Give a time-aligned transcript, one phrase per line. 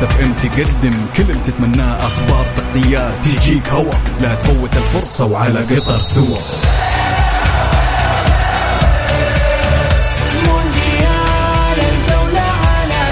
[0.00, 3.92] تستناه Mix FM تقدم كل اللي تتمناه أخبار تغطيات تجيك هوا.
[4.20, 6.38] لا تفوت الفرصة وعلى قطر سوا.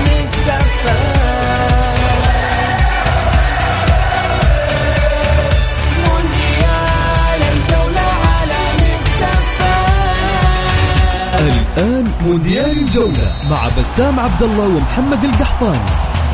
[0.07, 0.87] Mix F
[8.81, 9.63] Mix F
[11.39, 16.18] الآن مونديال الجولة مع بسام عبد الله ومحمد القحطاني.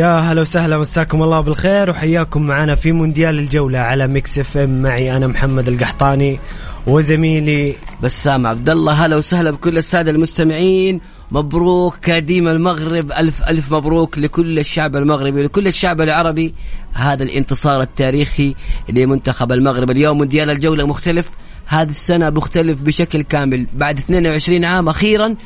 [0.00, 4.82] يا هلا وسهلا مساكم الله بالخير وحياكم معنا في مونديال الجولة على Mix FM.
[4.82, 6.38] معي أنا محمد القحطاني
[6.86, 11.00] وزميلي بسام عبد الله هلا وسهلا بكل السادة المستمعين.
[11.30, 13.12] مبروك كاديم المغرب.
[13.12, 16.54] ألف ألف مبروك لكل الشعب المغربي ولكل الشعب العربي.
[16.92, 18.54] هذا الانتصار التاريخي
[18.88, 19.90] لمنتخب المغرب.
[19.90, 21.30] اليوم مونديال الجولة مختلف.
[21.66, 23.66] هذه السنة مختلف بشكل كامل.
[23.74, 25.36] بعد 22 عام أخيرا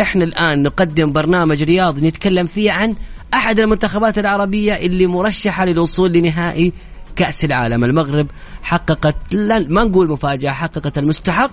[0.00, 2.94] إحنا الآن نقدم برنامج رياضي نتكلم فيه عن
[3.34, 6.72] أحد المنتخبات العربية اللي مرشحة للوصول لنهائي
[7.16, 7.84] كأس العالم.
[7.84, 8.26] المغرب
[8.62, 11.50] حققت لا ما نقول مفاجأة حققت المستحق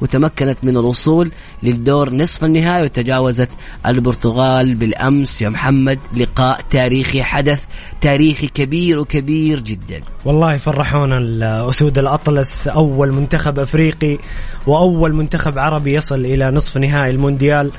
[0.00, 1.32] وتمكنت من الوصول
[1.62, 3.48] للدور نصف النهائي وتجاوزت
[3.86, 5.42] البرتغال بالأمس.
[5.42, 7.64] يا محمد لقاء تاريخي حدث
[8.00, 10.00] تاريخي كبير وكبير جدا.
[10.24, 12.68] والله فرحونا الأسود الأطلس.
[12.68, 14.18] أول منتخب أفريقي
[14.66, 17.70] وأول منتخب عربي يصل إلى نصف نهائي المونديال.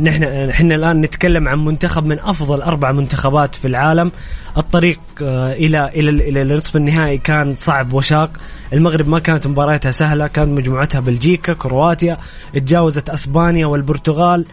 [0.00, 4.12] نحن إحنا الآن نتكلم عن منتخب من أفضل أربع منتخبات في العالم.
[4.56, 8.30] الطريق آه، إلى إلى إلى نصف النهائي كان صعب وشاق.
[8.72, 12.18] المغرب ما كانت مبارياتها سهلة كانت مجموعتها بلجيكا كرواتيا
[12.54, 14.44] تجاوزت أسبانيا والبرتغال.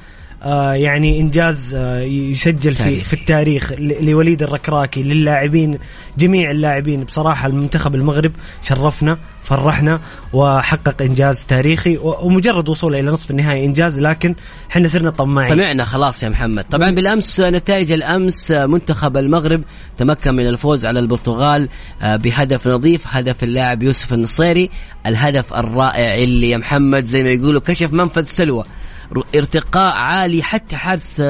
[0.74, 3.03] يعني إنجاز آه يسجل في تاريخي.
[3.03, 5.78] في التاريخ لوليد الركراكي للاعبين
[6.18, 7.03] جميع اللاعبين.
[7.03, 8.31] بصراحة المنتخب المغرب
[8.62, 10.00] شرفنا فرحنا
[10.34, 14.35] وحقق إنجاز تاريخي ومجرد وصوله إلى نصف النهائي إنجاز لكن
[14.72, 15.56] إحنا صرنا طماعين.
[15.56, 16.66] طمعنا خلاص يا محمد.
[16.72, 19.63] طبعا بالأمس نتائج الأمس منتخب المغرب
[19.97, 21.69] تمكن من الفوز على البرتغال
[22.01, 24.69] آه، بهدف نظيف هدف اللاعب يوسف النصيري
[25.06, 28.63] الهدف الرائع اللي يا محمد زي ما يقولوا كشف منفذ سلوى.
[29.35, 31.23] ارتقاء عالي حتى حارس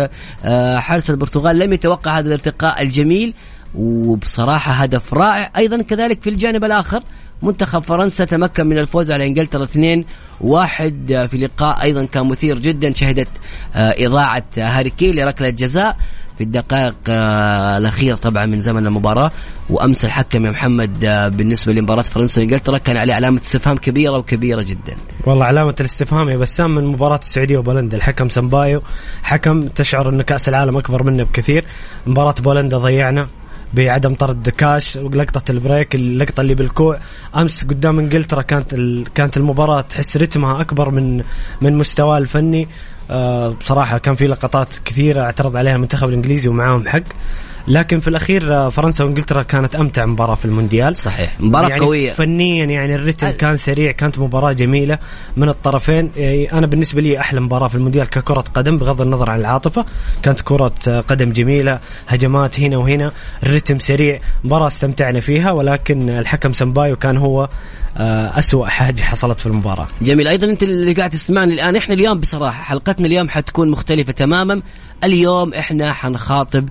[0.45, 3.33] آه، حارس البرتغال لم يتوقع هذا الارتقاء الجميل
[3.75, 5.51] وبصراحة هدف رائع.
[5.57, 7.03] أيضا كذلك في الجانب الآخر
[7.41, 10.05] منتخب فرنسا تمكن من الفوز على إنجلترا 2
[10.41, 13.27] واحد آه، في لقاء أيضا كان مثير جدا شهدت
[13.75, 15.97] آه، إضاعة هاري كين لركلة جزاء.
[16.41, 19.31] في الدقائق آه، الاخيره طبعا من زمن المباراة
[19.69, 24.61] وأمس الحكم يا محمد آه، بالنسبة لمباراة فرنسا وإنجلترا كان عليه علامة استفهام كبيرة وكبيرة
[24.61, 24.95] جدا.
[25.25, 27.97] والله علامة الاستفهام يا بسام من مباراة السعودية وبولندا.
[27.97, 28.81] الحكم سمبايو
[29.23, 31.65] حكم تشعر أن كأس العالم أكبر منه بكثير.
[32.07, 33.27] مباراة بولندا ضيعنا
[33.73, 36.97] بعدم طرد كاش لقطة البريك اللقطة اللي بالكوع.
[37.35, 38.75] أمس قدام إنجلترا كانت.
[39.15, 41.23] كانت المباراة تحس رتمها أكبر من
[41.61, 42.67] من مستواه الفني.
[43.11, 47.03] آه بصراحة كان في لقطات كثيرة اعترض عليها المنتخب الإنجليزي ومعاهم حق.
[47.67, 50.97] لكن في الأخير آه، فرنسا وإنجلترا كانت أمتع مباراة في المونديال.
[50.97, 51.33] صحيح.
[51.39, 52.11] مباراة يعني قوية.
[52.13, 54.97] فنيا يعني الريتم كان سريع كانت مباراة جميلة
[55.37, 56.11] من الطرفين.
[56.15, 59.85] يعني أنا بالنسبة لي أحلى مباراة في المونديال ككرة قدم بغض النظر عن العاطفة
[60.23, 63.11] كانت كرة قدم جميلة هجمات هنا وهنا
[63.43, 64.19] الريتم سريع.
[64.43, 67.49] مباراة استمتعنا فيها ولكن الحكم سمبايو كان هو
[67.97, 69.87] آه، أسوأ حاجة حصلت في المباراة.
[70.01, 70.27] جميل.
[70.27, 74.61] أيضا أنت اللي قاعد تسمعني الآن إحنا اليوم بصراحة حلقتنا اليوم حتكون مختلفة تماما.
[75.03, 76.69] اليوم إحنا حنخاطب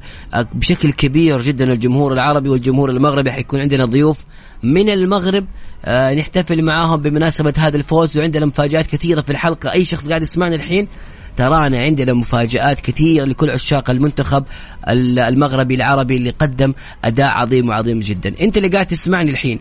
[0.55, 3.33] بشكل كبير جدا الجمهور العربي والجمهور المغربي.
[3.33, 4.19] حيكون عندنا ضيوف
[4.63, 5.47] من المغرب
[5.85, 9.73] آه نحتفل معاهم بمناسبة هذا الفوز وعندنا مفاجآت كثيرة في الحلقة.
[9.73, 10.89] أي شخص قاعد يسمعنا الحين؟
[11.37, 14.45] ترانا عندنا مفاجآت كثيرة لكل عشاق المنتخب
[14.89, 16.75] ال- المغربي العربي اللي قدم
[17.05, 18.35] أداء عظيم وعظيم جدا.
[18.41, 19.61] أنت اللي قاعد تسمعني الحين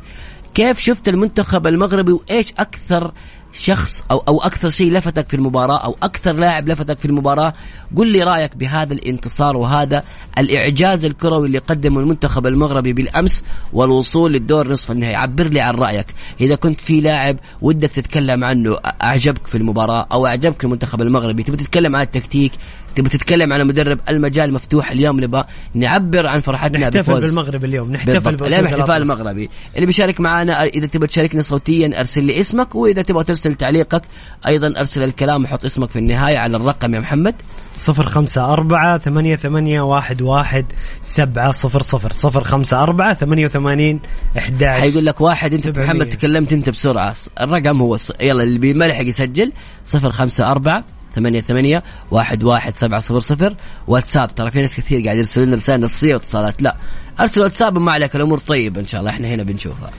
[0.53, 3.11] كيف شفت المنتخب المغربي وإيش أكثر
[3.53, 7.53] شخص أو أو أكثر شيء لفتك في المباراة أو أكثر لاعب لفتك في المباراة
[7.95, 10.03] قل لي رأيك بهذا الانتصار وهذا
[10.37, 13.43] الإعجاز الكروي اللي قدمه المنتخب المغربي بالأمس
[13.73, 15.15] والوصول للدور نصف النهائي.
[15.15, 16.05] عبر لي عن رأيك.
[16.41, 21.57] إذا كنت في لاعب ودك تتكلم عنه أعجبك في المباراة أو أعجبك المنتخب المغربي تبي
[21.57, 22.51] تتكلم عن التكتيك
[22.95, 25.43] تبي تتكلم عن المدرب المجال مفتوح اليوم نبغى
[25.73, 27.21] نعبر عن فرحتنا نحتفل بفوز.
[27.21, 29.07] بالمغرب اليوم نحتفل اليوم احتفال.
[29.07, 34.01] مغربي اللي بيشارك معنا إذا تبغى تشاركنا صوتيا أرسل لي اسمك وإذا تبغى ترسل تعليقك
[34.47, 37.35] أيضا أرسل الكلام وحط اسمك في النهاية على الرقم يا محمد
[37.77, 40.65] صفر خمسة أربعة ثمانية ثمانية واحد واحد
[41.01, 43.99] سبعة صفر صفر صفر خمسة أربعة ثمانية وثمانين
[44.37, 45.85] إحداش حيقول لك واحد 700.
[45.85, 49.51] محمد تكلمت أنت بسرعة الرقم هو يلا اللي بيملحق يسجل
[49.93, 50.83] 054
[51.15, 53.55] ثمانية ثمانية واحد واحد سبعة صفر صفر.
[53.87, 56.61] واتساب ترى في ناس كثير قاعد يرسلوا لنا رسائل نصية واتصالات.
[56.61, 56.75] لا
[57.19, 59.11] ارسل واتساب ما عليك الأمور طيبة إن شاء الله.
[59.11, 59.91] إحنا هنا بنشوفها.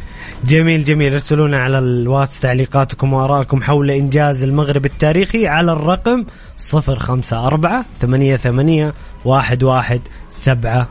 [0.45, 1.13] جميل جميل.
[1.13, 6.25] ارسلونا على الواتس تعليقاتكم وآرائكم حول إنجاز المغرب التاريخي على الرقم
[6.75, 8.93] 054 88
[9.27, 10.89] 11 700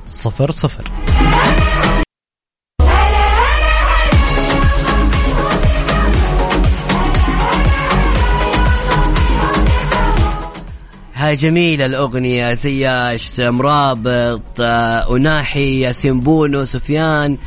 [11.34, 17.38] جميلة الأغنية زياش مرابط آه، أناحي ياسين بونو سفيان.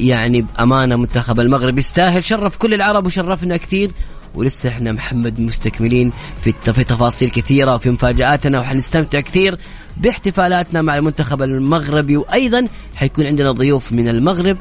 [0.00, 2.24] يعني بأمانة منتخب المغرب يستاهل.
[2.24, 3.90] شرف كل العرب وشرفنا كثير.
[4.34, 6.52] ولسه إحنا محمد مستكملين في
[6.84, 9.58] تفاصيل كثيرة وفي مفاجآتنا وحنستمتع كثير
[9.96, 12.16] باحتفالاتنا مع المنتخب المغربي.
[12.16, 14.56] وأيضا حيكون عندنا ضيوف من المغرب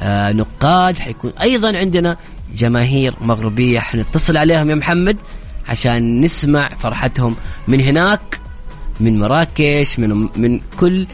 [0.00, 0.96] آه نقاد.
[0.96, 2.16] حيكون أيضا عندنا
[2.54, 5.16] جماهير مغربية حنتصل عليهم يا محمد.
[5.68, 7.36] عشان نسمع فرحتهم
[7.68, 8.40] من هناك
[9.00, 11.06] من مراكش من من كل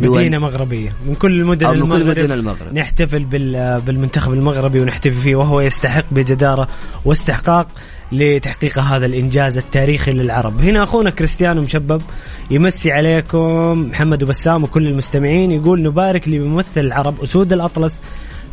[0.00, 0.18] دول.
[0.18, 0.92] مدينة مغربية.
[1.06, 2.74] من كل المدن أو من كل المغرب مدن المغرب.
[2.74, 6.68] نحتفل بال- بالمنتخب المغربي ونحتفل فيه وهو يستحق بجدارة
[7.04, 7.68] واستحقاق
[8.12, 10.60] لتحقيق هذا الإنجاز التاريخي للعرب.
[10.60, 12.02] هنا أخونا كريستيانو مشبب
[12.50, 18.00] يمسي عليكم محمد وبسام وكل المستمعين يقول نبارك لممثل العرب أسود الأطلس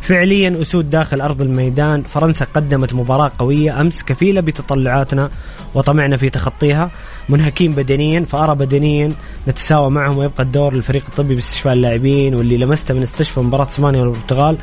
[0.00, 2.02] فعليا أسود داخل أرض الميدان.
[2.02, 5.30] فرنسا قدمت مباراة قوية أمس كفيلة بتطلعاتنا
[5.74, 6.90] وطمعنا في تخطيها.
[7.28, 9.12] منهكين بدنيا فأرى بدنيا
[9.48, 14.56] نتساوى معهم ويبقى الدور للفريق الطبي باستشفاء اللاعبين واللي لمسته من استشفى مباراة إسبانيا والبرتغال.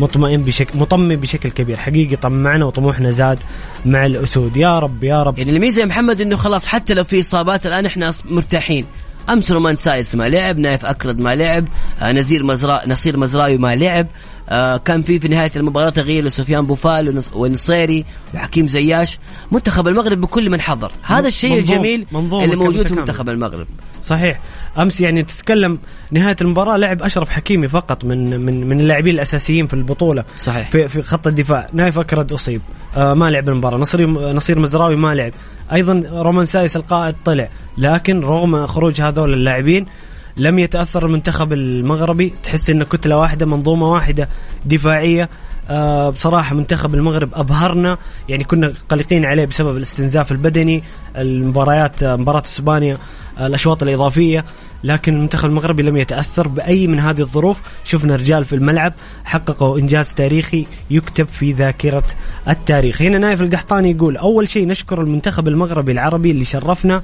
[0.00, 1.76] مطمئن بشكل مطمئن بشكل كبير.
[1.76, 3.38] حقيقي طمعنا وطموحنا زاد
[3.86, 4.56] مع الأسود.
[4.56, 5.38] يا رب يا رب.
[5.38, 8.84] يعني الميزة يا محمد إنه خلاص حتى لو في إصابات الآن إحنا مرتاحين.
[9.28, 11.68] أمس رومان سايس ما لعب نايف أكرد ما لعب
[12.02, 14.06] آه نزير مزرا نصير مزراوي ما لعب.
[14.48, 18.04] آه كان في في نهاية المباراة تغيير لسفيان بوفال ونصيري
[18.34, 19.18] وحكيم زياش.
[19.52, 20.92] منتخب المغرب بكل من حضر.
[21.02, 22.94] هذا الشيء منظوم- الجميل منظومة اللي موجود في.
[22.94, 23.66] منتخب المغرب.
[24.04, 24.40] صحيح.
[24.78, 25.78] أمس يعني تتكلم
[26.10, 30.24] نهاية المباراة لعب أشرف حكيمي فقط من من من اللاعبين الأساسيين في البطولة.
[30.38, 30.70] صحيح.
[30.70, 31.68] في في خط الدفاع.
[31.72, 32.60] نايف أكرد أصيب.
[32.96, 33.78] آه ما لعب المباراة.
[33.78, 35.32] نصير نصير مزراوي ما لعب.
[35.72, 37.48] أيضا رومان سايس القائد طلع.
[37.78, 39.86] لكن رغم خروج هذول اللاعبين
[40.36, 42.32] لم يتأثر المنتخب المغربي.
[42.42, 44.28] تحس انه كتلة واحدة منظومة واحدة
[44.64, 45.28] دفاعية.
[45.70, 47.98] آه بصراحة منتخب المغرب أبهرنا.
[48.28, 50.82] يعني كنا قلقين عليه بسبب الاستنزاف البدني
[51.16, 52.98] المباريات آه، مباراة إسبانيا
[53.38, 54.44] آه، الأشواط الإضافية.
[54.84, 57.60] لكن المنتخب المغربي لم يتأثر بأي من هذه الظروف.
[57.84, 58.92] شفنا رجال في الملعب
[59.24, 62.04] حققوا إنجاز تاريخي يكتب في ذاكرة
[62.48, 63.02] التاريخ.
[63.02, 67.02] هنا نايف القحطاني يقول أول شيء نشكر المنتخب المغربي العربي اللي شرفنا.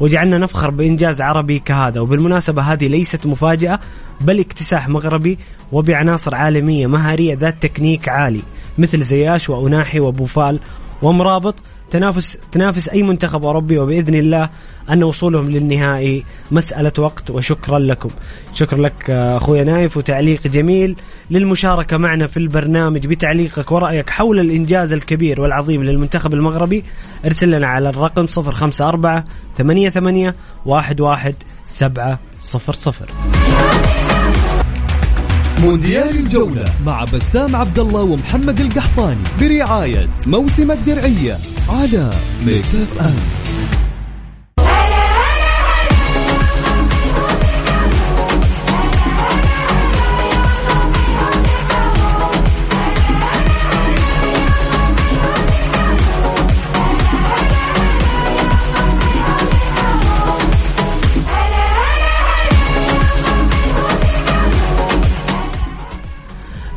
[0.00, 2.00] وجعلنا نفخر بإنجاز عربي كهذا.
[2.00, 3.80] وبالمناسبة هذه ليست مفاجأة
[4.20, 5.38] بل اكتساح مغربي
[5.72, 8.42] وبعناصر عالمية مهارية ذات تكنيك عالي
[8.78, 10.60] مثل زياش وأناحي وبوفال
[11.02, 11.54] ومرابط
[11.90, 14.50] تنافس تنافس أي منتخب أوروبي وبإذن الله
[14.90, 18.10] أن وصولهم للنهائي مسألة وقت وشكرا لكم.
[18.54, 20.96] شكرا لك اخويا نايف وتعليق جميل
[21.30, 26.84] للمشاركة معنا في البرنامج بتعليقك ورأيك حول الإنجاز الكبير والعظيم للمنتخب المغربي
[27.24, 29.24] ارسل لنا على الرقم 054
[29.56, 30.32] 88
[30.70, 32.18] 11 700.
[35.62, 41.38] مونديال الجولة مع بسام عبد الله ومحمد القحطاني برعاية موسم الدرعية
[41.68, 42.10] على
[42.46, 43.14] Mix FM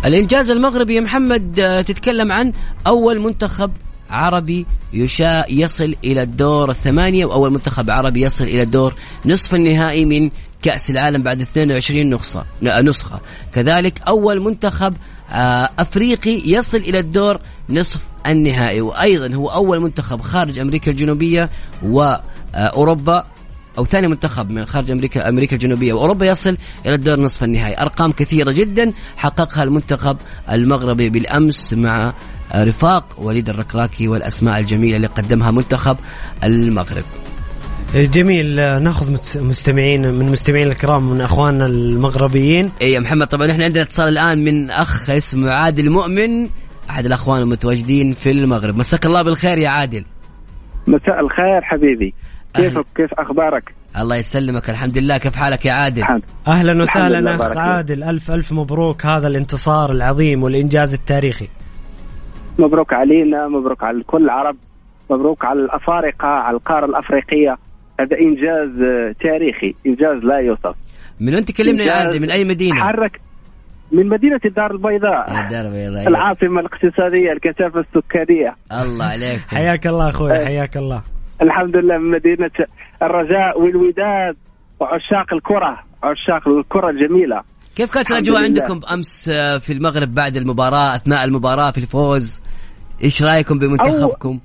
[0.06, 2.54] الإنجاز المغربي يا محمد آه، تتكلم عن
[2.88, 3.72] أول منتخب
[4.10, 8.94] عربي يشاء يصل إلى الدور الثمانية وأول منتخب عربي يصل إلى الدور
[9.26, 10.30] نصف النهائي من
[10.62, 13.22] كأس العالم بعد 22 نسخه نسخة.
[13.54, 14.94] كذلك أول منتخب
[15.32, 21.50] آه، أفريقي يصل إلى الدور نصف النهائي وأيضا هو أول منتخب خارج أمريكا الجنوبية
[21.84, 23.26] واوروبا
[23.78, 27.82] أو ثاني منتخب من خارج أمريكا أمريكا الجنوبية وأوروبا يصل إلى الدور نصف النهائي.
[27.82, 30.18] أرقام كثيرة جدا حققها المنتخب
[30.52, 32.14] المغربي بالأمس مع
[32.56, 35.98] رفاق وليد الركراكي والأسماء الجميلة اللي قدمها منتخب
[36.44, 37.04] المغرب.
[37.96, 42.72] جميل ناخذ مستمعين من مستمعين الكرام من اخواننا المغربيين.
[42.82, 46.50] اي يا محمد طبعا إحنا عندنا اتصال الآن من أخ اسمه عادل مؤمن
[46.90, 48.78] أحد الأخوان المتواجدين في المغرب.
[48.78, 50.06] مساك الله بالخير يا عادل.
[50.88, 52.14] مساء الخير حبيبي.
[52.54, 55.18] كيفك كيف أخبارك؟ الله يسلمك الحمد لله.
[55.18, 56.24] كيف حالك يا عادل؟ الحمد.
[56.48, 57.58] أهلا وسهلا أخ.
[57.58, 58.04] عادل.
[58.04, 59.06] الف ألف مبروك.
[59.06, 61.48] هذا الانتصار العظيم والإنجاز التاريخي.
[62.60, 64.56] مبروك علينا مبروك على كل العرب
[65.10, 67.56] مبروك على الأفارقة على القارة الأفريقية.
[68.00, 68.70] هذا إنجاز
[69.22, 70.76] تاريخي إنجاز لا يوصف.
[71.20, 73.22] من وين تكلمنا يا عادل؟ من أي مدينة؟ حرك
[73.92, 75.34] من مدينة الدار البيضاء.
[75.36, 76.08] يا دار بيضاء.
[76.08, 78.56] العاصمة الاقتصادية الكثافة السكانية.
[78.84, 79.40] الله عليك.
[79.40, 80.46] حياك الله أخوي.
[80.46, 81.02] حياك الله.
[81.44, 82.52] الحمد لله من مدينة
[83.02, 84.36] الرجاء والوداد
[84.80, 87.42] وعشاق الكرة عشاق الكرة الجميلة
[87.76, 88.40] كيف كانت لله.
[88.40, 92.42] عندكم أمس آه، في المغرب بعد المباراة أثناء المباراة في الفوز؟
[93.04, 94.40] إيش رأيكم بمنتخبكم؟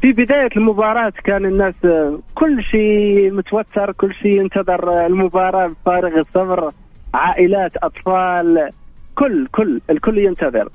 [0.00, 6.20] في بداية المباراة كان الناس آه، كل شيء متوتر كل شيء ينتظر آه، المباراة بفارغ
[6.20, 6.70] الصبر
[7.14, 8.70] عائلات أطفال
[9.14, 10.68] كل كل الكل ينتظر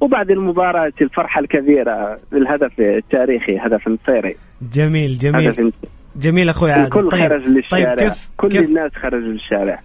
[0.00, 5.72] وبعد المباراة الفرحة الكبيرة الهدف التاريخي هدف النصيري جميل جميل.
[6.16, 6.84] جميل أخوي عادل.
[6.84, 7.94] الكل طيب خرج للشارع.
[7.94, 9.82] طيب كيف كل كيف الناس خرجوا للشارع.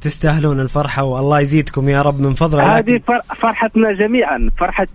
[0.00, 3.00] تستاهلون الفرحة والله يزيدكم يا رب من فضله هذه
[3.40, 4.50] فرحتنا جميعا.
[4.58, 4.86] فرحة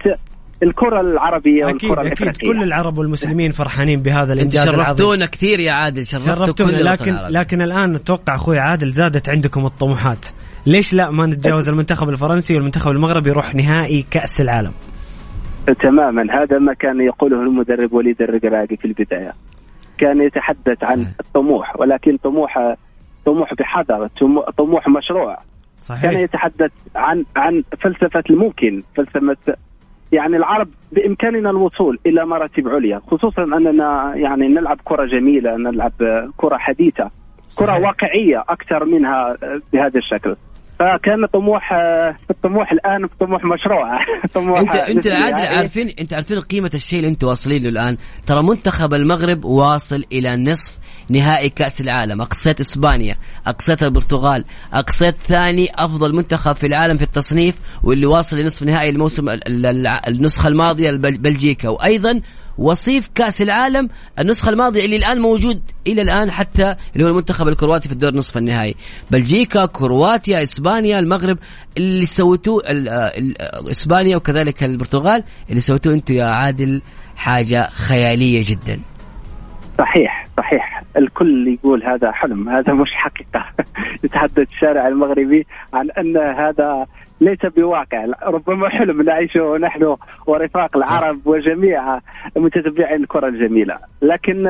[0.64, 2.54] الكرة العربية أكيد والكرة أكيد الإفريقية.
[2.54, 4.86] كل العرب والمسلمين فرحانين بهذا أنت الإنجاز العظيم.
[4.86, 6.06] شرفتونا كثير يا عادل.
[6.06, 6.78] شرفتونا.
[6.78, 7.14] لكن.
[7.30, 10.26] لكن الآن أتوقع أخوي عادل زادت عندكم الطموحات.
[10.66, 14.72] ليش لا؟ ما نتجاوز المنتخب الفرنسي والمنتخب المغربي يروح نهائي كأس العالم.
[15.74, 16.44] تماما.
[16.44, 19.34] هذا ما كان يقوله المدرب وليد الرقراقي في البداية.
[19.98, 21.08] كان يتحدث عن صحيح.
[21.20, 22.76] الطموح ولكن طموح
[23.26, 25.36] طموح بحذر طمو- طموح مشروع.
[25.36, 25.44] كان
[25.98, 29.56] صحيح يتحدث عن عن فلسفة الممكن فلسفة
[30.12, 35.92] يعني العرب بإمكاننا الوصول إلى مراتب عليا خصوصا أننا يعني نلعب كرة جميلة نلعب
[36.38, 37.04] كرة حديثة
[37.58, 37.80] كرة صحيح.
[37.86, 39.36] واقعية أكثر منها
[39.74, 40.36] بهذا الشكل.
[40.80, 41.74] فكان طموح
[42.30, 44.00] الطموح الآن طموح مشروع.
[44.36, 45.56] طموح انت أنت عادل يعني.
[45.58, 50.38] عارفين أنت عارفين قيمة الشيء اللي أنتم واصلين له الآن؟ ترى منتخب المغرب واصل إلى
[50.38, 50.78] نصف
[51.10, 52.22] نهائي كأس العالم.
[52.22, 53.16] أقصيت إسبانيا
[53.48, 59.30] أقصيت البرتغال أقصيت ثاني أفضل منتخب في العالم في التصنيف واللي واصل لنصف نهائي الموسم
[59.30, 61.70] ال- ال- ال- النسخة الماضية البل- بلجيكا.
[61.70, 62.22] وأيضا
[62.58, 67.90] وصيف كأس العالم النسخة الماضية اللي الآن موجود إلى الآن حتى اللي هو المنتخب الكرواتي
[67.90, 68.76] في الدور نصف النهائي.
[69.12, 71.38] بلجيكا كرواتيا إسبانيا المغرب
[71.78, 76.82] اللي سويتوه ال- ال- إسبانيا وكذلك البرتغال اللي سويتوه أنتم يا عادل
[77.16, 78.80] حاجة خيالية جدا.
[79.78, 80.84] صحيح صحيح.
[80.98, 83.46] الكل يقول هذا حلم هذا مش حقيقة.
[84.04, 86.86] يتحدث الشارع المغربي عن أن هذا
[87.22, 88.06] ليس بواقع.
[88.24, 89.96] ربما حلم نعيشه نحن
[90.28, 92.00] ورفاق العرب وجميع
[92.38, 93.76] متتبعين الكرة الجميلة.
[94.02, 94.48] لكن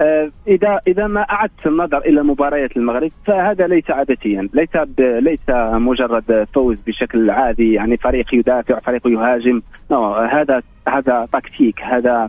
[0.00, 4.48] آه، إذا إذا ما أعدت النظر إلى مباريات المغرب فهذا ليس عادتيا.
[4.54, 9.60] ليس ليس مجرد فوز بشكل عادي يعني فريق يدافع فريق يهاجم.
[9.92, 9.94] no,
[10.34, 12.28] هذا هذا تكتيك هذا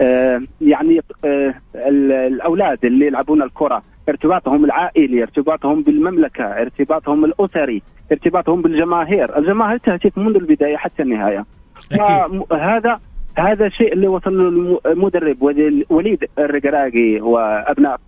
[0.00, 7.82] آه، يعني آه، ال- الأولاد اللي يلعبون الكرة ارتباطهم العائلي ارتباطهم بالمملكة ارتباطهم الأسري
[8.12, 9.38] ارتباطهم بالجماهير.
[9.38, 11.44] الجماهير تهتف منذ البداية حتى النهاية.
[11.92, 12.42] أكيد.
[12.52, 13.00] هذا
[13.38, 18.00] هذا الشيء اللي وصل له الم- المدرب ولي- وليد الرقراقي وأبناء.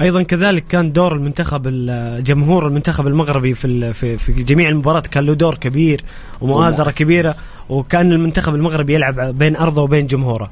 [0.00, 5.24] أيضا كذلك كان دور المنتخب ال- جمهور المنتخب المغربي في في, في جميع المباريات كان
[5.26, 6.00] له دور كبير
[6.40, 7.34] ومؤازرة كبيرة
[7.68, 10.50] وكان المنتخب المغربي يلعب بين أرضه وبين جمهوره.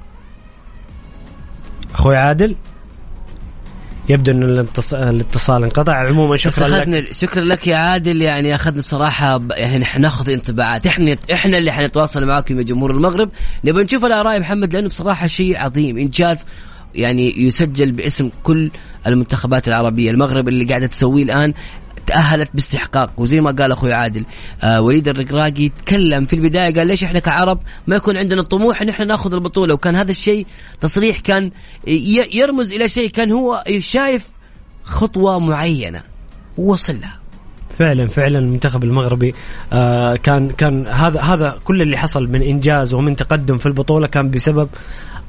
[1.95, 2.55] أخوي عادل؟
[4.09, 5.95] يبدو إن الاتص- الاتصال انقطع.
[6.09, 7.13] عموما شكرا لك.
[7.13, 8.23] شكرا لك يا عادل.
[8.23, 10.87] يعني أخذنا صراحة يعني ناخذ انطباعات.
[10.87, 13.31] إحنا إحنا اللي حنتواصل معاكم يا جمهور المغرب.
[13.65, 15.99] نبغى نشوف الآراء يا محمد لأنه بصراحة شيء عظيم.
[15.99, 16.45] إنجاز
[16.95, 18.71] يعني يسجل باسم كل
[19.07, 20.11] المنتخبات العربية.
[20.11, 21.55] المغرب اللي قاعدة تسويه الآن
[22.11, 23.11] تأهلت باستحقاق.
[23.17, 24.25] وزي ما قال أخوي عادل
[24.63, 28.89] آه وليد الرقراقي تكلم في البداية قال ليش إحنا كعرب ما يكون عندنا الطموح إن
[28.89, 30.47] إحنا ناخذ البطولة؟ وكان هذا الشيء
[30.81, 31.51] تصريح كان
[32.35, 34.27] يرمز إلى شيء كان هو شايف
[34.85, 36.03] خطوة معينة
[36.59, 37.21] ووصل لها
[37.79, 39.35] فعلا فعلا المنتخب المغربي
[39.73, 44.31] آه كان كان هذا هذا كل اللي حصل من إنجاز ومن تقدم في البطولة كان
[44.31, 44.69] بسبب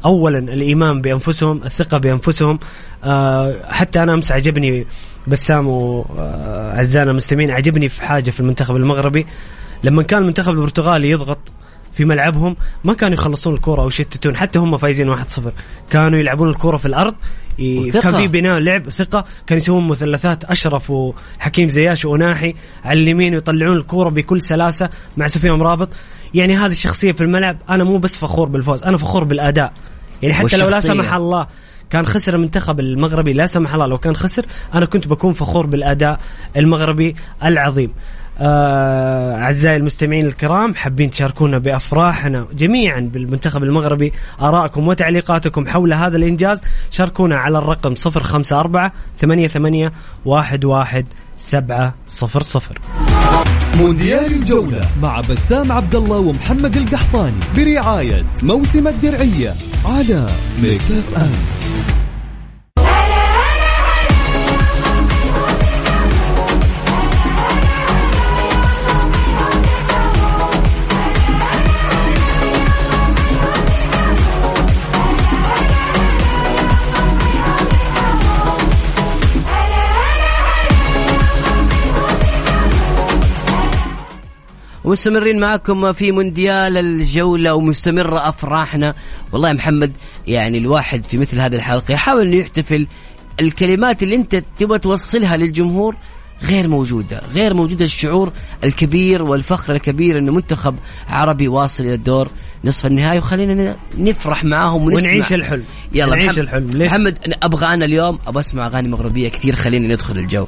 [0.06, 2.60] اولا الإيمان بأنفسهم الثقة بأنفسهم.
[3.04, 4.88] آه حتى أنا أمس عجبني
[5.28, 9.26] بسام واعزائنا المستمعين عجبني في حاجة في المنتخب المغربي.
[9.84, 11.40] لما كان المنتخب البرتغالي يضغط
[11.94, 15.20] في ملعبهم ما كانوا يخلصون الكرة أو يشتتون حتى هم فايزين 1-0
[15.90, 17.16] كانوا يلعبون الكرة في الأرض.
[17.60, 18.02] وثقة.
[18.02, 19.26] كان في بناء لعب ثقة.
[19.48, 22.56] كانوا يسوون مثلثات أشرف وحكيم زياش وناحي
[22.86, 25.90] على اليمين ويطلعون الكورة بكل سلاسة مع سفيان مرابط
[26.34, 29.74] يعني هذه الشخصية في الملعب أنا مو بس فخور بالفوز أنا فخور بالأداء.
[30.22, 30.94] يعني حتى لو لا والشخصية.
[30.94, 31.48] سمح الله
[31.90, 36.20] كان خسر المنتخب المغربي لا سمح الله لو كان خسر أنا كنت بكون فخور بالأداء
[36.58, 37.94] المغربي العظيم
[38.40, 46.62] آه، أعزائي المستمعين الكرام حابين تشاركونا بأفراحنا جميعا بالمنتخب المغربي آرائكم وتعليقاتكم حول هذا الإنجاز
[46.92, 49.92] شاركونا على الرقم 054 88
[50.28, 51.04] 11
[51.52, 51.94] 700
[53.78, 59.56] مونديال الجولة مع بسام عبد الله ومحمد القحطاني برعاية موسم الدرعية
[59.86, 60.30] على
[60.64, 61.32] Mix FM
[84.92, 88.94] ومستمرين معكم في مونديال الجولة ومستمرة أفراحنا.
[89.32, 89.92] والله يا محمد
[90.28, 92.88] يعني الواحد في مثل هذه الحلقة يحاول أنه يحتفل.
[93.40, 95.96] الكلمات اللي أنت تبغى توصلها للجمهور
[96.44, 97.22] غير موجودة.
[97.34, 98.32] غير موجودة الشعور
[98.64, 100.76] الكبير والفخر الكبير أنه منتخب
[101.08, 102.30] عربي واصل إلى الدور
[102.64, 103.18] نصف النهائي.
[103.18, 105.10] وخلينا نفرح معاهم ونسمع.
[105.10, 105.64] ونعيش الحلم.
[105.94, 106.70] يلا نعيش محمد- الحلم.
[106.70, 109.56] ليش؟ محمد أنا أبغى أنا اليوم أبغى أسمع أغاني مغربية كثير.
[109.56, 110.48] خليني ندخل الجو.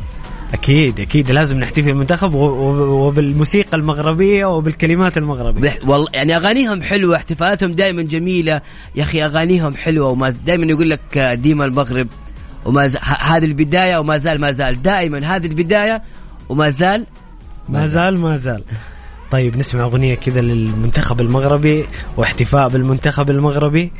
[0.54, 5.62] أكيد أكيد لازم نحتفل بالمنتخب وبالموسيقى المغربية وبالكلمات المغربية.
[5.62, 8.62] بح- والله يعني أغانيهم حلوة احتفالاتهم دائما جميلة.
[8.96, 12.08] يا أخي أغانيهم حلوة وما دائما يقول لك ديما المغرب
[12.66, 12.98] وما ز...
[13.20, 14.82] هذه البداية وما زال ما زال.
[14.82, 16.02] دائما هذه البداية
[16.50, 17.08] وما زال
[17.70, 18.18] ما زال.
[18.18, 18.64] ما زال.
[19.32, 21.86] طيب نسمع أغنية كذا للمنتخب المغربي
[22.18, 23.92] واحتفاء بالمنتخب المغربي.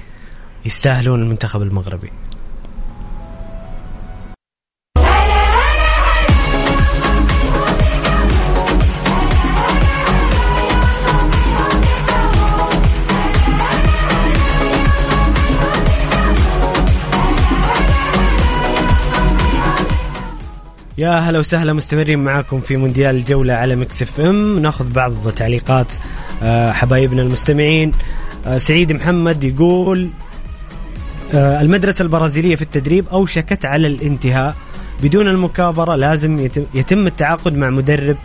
[0.66, 2.10] يستاهلون المنتخب المغربي.
[20.98, 24.60] يا هلا وسهلا مستمرين معاكم في مونديال الجولة على Mix FM.
[24.60, 25.94] ناخذ بعض تعليقات
[26.44, 27.92] آه، حبايبنا المستمعين.
[28.46, 30.10] آه، سعيد محمد يقول
[31.34, 34.56] آه، المدرسة البرازيلية في التدريب أوشكت على الانتهاء.
[35.04, 38.18] بدون المكابرة لازم يتم, يتم التعاقد مع مدرب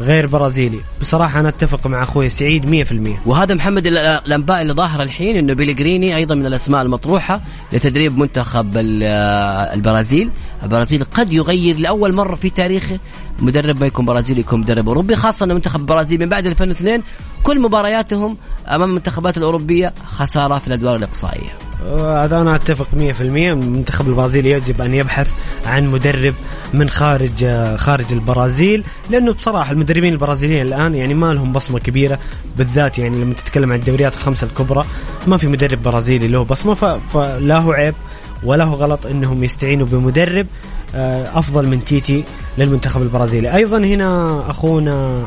[0.00, 0.80] غير برازيلي.
[1.00, 5.52] بصراحة أنا أتفق مع أخوي سعيد 100% وهذا محمد ال- الأنباء اللي ظاهره الحين إنه
[5.52, 7.40] بيليجريني أيضا من الأسماء المطروحة
[7.72, 9.02] لتدريب منتخب ال-
[9.74, 10.30] البرازيل.
[10.62, 12.98] البرازيل قد يغير لأول مرة في تاريخه
[13.38, 17.02] مدرب ما يكون برازيلي يكون مدرب أوروبي خاصة ان منتخب البرازيل من بعد 2002
[17.42, 18.36] كل مبارياتهم
[18.68, 21.50] أمام المنتخبات الأوروبية خسارة في الأدوار الإقصائية.
[21.98, 25.30] هذا أنا أتفق 100% المنتخب البرازيلي يجب أن يبحث
[25.66, 26.34] عن مدرب
[26.74, 32.18] من خارج خارج البرازيل لأنه بصراحة المدربين البرازيليين الآن يعني ما لهم بصمة كبيرة
[32.56, 34.84] بالذات يعني لما تتكلم عن الدوريات الخمسة الكبرى
[35.26, 36.74] ما في مدرب برازيلي له بصمة
[37.12, 37.94] فلا هو عيب
[38.42, 40.46] ولا هو غلط إنهم يستعينوا بمدرب
[40.94, 42.24] آه، أفضل من تيتي
[42.58, 43.54] للمنتخب البرازيلي.
[43.54, 45.26] أيضا هنا أخونا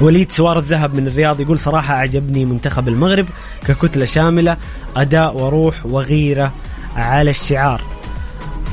[0.00, 3.26] وليد سوار الذهب من الرياض يقول صراحة أعجبني منتخب المغرب
[3.66, 4.56] ككتلة شاملة
[4.96, 6.52] أداء وروح وغيرة
[6.96, 7.82] على الشعار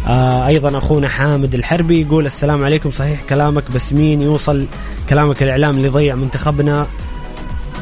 [0.08, 4.66] آه أيضا أخونا حامد الحربي يقول السلام عليكم صحيح كلامك بس مين يوصل
[5.10, 6.88] كلامك الإعلام اللي ضيع منتخبنا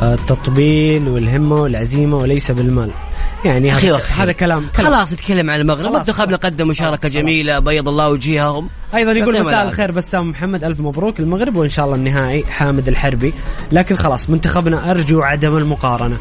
[0.01, 2.91] آه، التطبيل والهمة والعزيمة وليس بالمال
[3.45, 4.13] يعني أخي هذا, وأخي.
[4.13, 4.87] هذا كلام, كلام.
[4.87, 6.37] خلاص يتكلم عن المغرب منتخبنا.
[6.37, 9.67] قدم مشاركة خلاص، جميلة بيض الله وجيههم أيضا يقول مساء.
[9.67, 11.19] الخير بسام محمد ألف مبروك.
[11.19, 13.33] المغرب وإن شاء الله النهائي حامد الحربي.
[13.71, 16.17] لكن خلاص منتخبنا أرجو عدم المقارنة.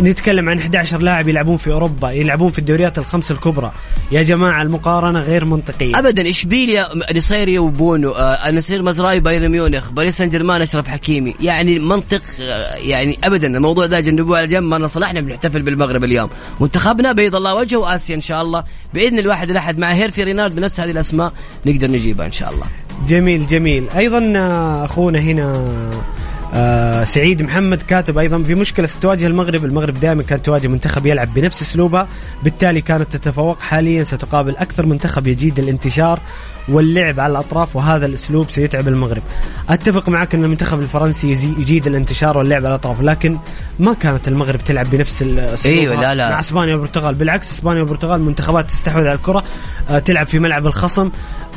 [0.00, 3.72] نتكلم عن 11 لاعب يلعبون في أوروبا يلعبون في الدوريات الخمس الكبرى.
[4.12, 5.98] يا جماعة المقارنة غير منطقية.
[5.98, 11.34] ابدا اشبيليا نصيري وبونو؟ آه نصير مزراي بايرن ميونخ باريس سان جيرمان أشرف حكيمي.
[11.40, 16.04] يعني منطق آه يعني ابدا الموضوع ده جنبوه على جنب ما نصل إحنا بنحتفل بالمغرب
[16.04, 16.30] اليوم.
[16.60, 18.64] منتخبنا بيض الله وجهه واسيا إن شاء الله.
[18.94, 21.32] بإذن الواحد الأحد مع هيرفي رينارد بنفس هذه الأسماء
[21.66, 22.66] نقدر نجيبها إن شاء الله.
[23.08, 23.88] جميل جميل.
[23.96, 25.64] أيضا آه، أخونا هنا
[26.54, 31.34] آه سعيد محمد كاتب أيضا في مشكلة ستواجه المغرب، المغرب دائما كانت تواجه منتخب يلعب
[31.34, 32.08] بنفس اسلوبها،
[32.44, 36.20] بالتالي كانت تتفوق حاليا ستقابل أكثر منتخب يجيد الانتشار.
[36.70, 39.22] واللعب على الأطراف وهذا الأسلوب سيتعب المغرب.
[39.68, 43.38] أتفق معك إن المنتخب الفرنسي يجيد الانتشار واللعب على الأطراف لكن
[43.78, 46.30] ما كانت المغرب تلعب بنفس الاسلوب أيوة، لا، لا.
[46.30, 47.14] مع إسبانيا والبرتغال.
[47.14, 49.44] بالعكس إسبانيا والبرتغال منتخبات تستحوذ على الكرة
[49.90, 51.10] آه، تلعب في ملعب الخصم.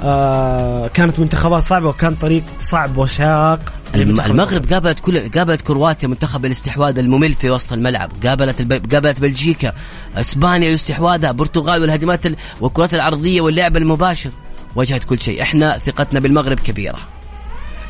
[0.04, 3.60] آه، كانت منتخبات صعبة وكان طريق صعب وشاق
[3.96, 8.12] المغرب قابلت كل قابلت كرواتيا منتخب الاستحواذ الممل في وسط الملعب.
[8.26, 8.94] قابلت الب...
[8.94, 9.74] قابلت بلجيكا.
[10.16, 12.36] إسبانيا استحواذها البرتغال والهجمات ال...
[12.62, 14.30] والكرات العرضية واللعب المباشر.
[14.76, 15.42] واجهت كل شيء.
[15.42, 17.00] إحنا ثقتنا بالمغرب كبيرة.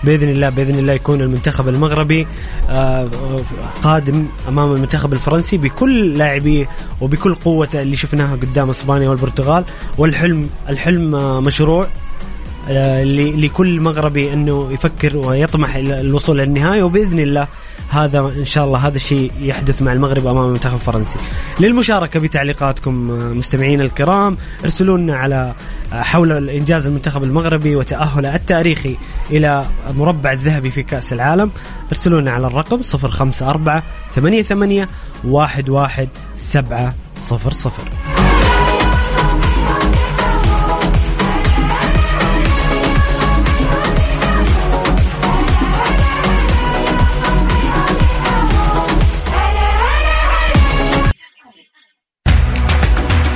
[0.03, 2.27] بإذن الله بإذن الله يكون المنتخب المغربي
[2.69, 3.09] آه،
[3.81, 6.69] قادم أمام المنتخب الفرنسي بكل لاعبيه
[7.01, 9.63] وبكل قوته اللي شفناها قدام إسبانيا والبرتغال.
[9.97, 11.11] والحلم الحلم
[11.43, 11.87] مشروع.
[12.67, 17.47] لكل مغربي أنه يفكر ويطمح إلى الوصول للنهايه وبإذن الله
[17.89, 21.19] هذا إن شاء الله هذا الشيء يحدث مع المغرب أمام المنتخب الفرنسي.
[21.59, 25.53] للمشاركة بتعليقاتكم آه، مستمعينا الكرام ارسلوا لنا على
[25.93, 28.97] آه، حول الانجاز المنتخب المغربي وتاهله التاريخي
[29.31, 31.51] إلى مربع الذهبي في كأس العالم
[31.91, 33.81] ارسلوا لنا على الرقم 054
[34.15, 34.87] 88
[35.25, 38.20] 11700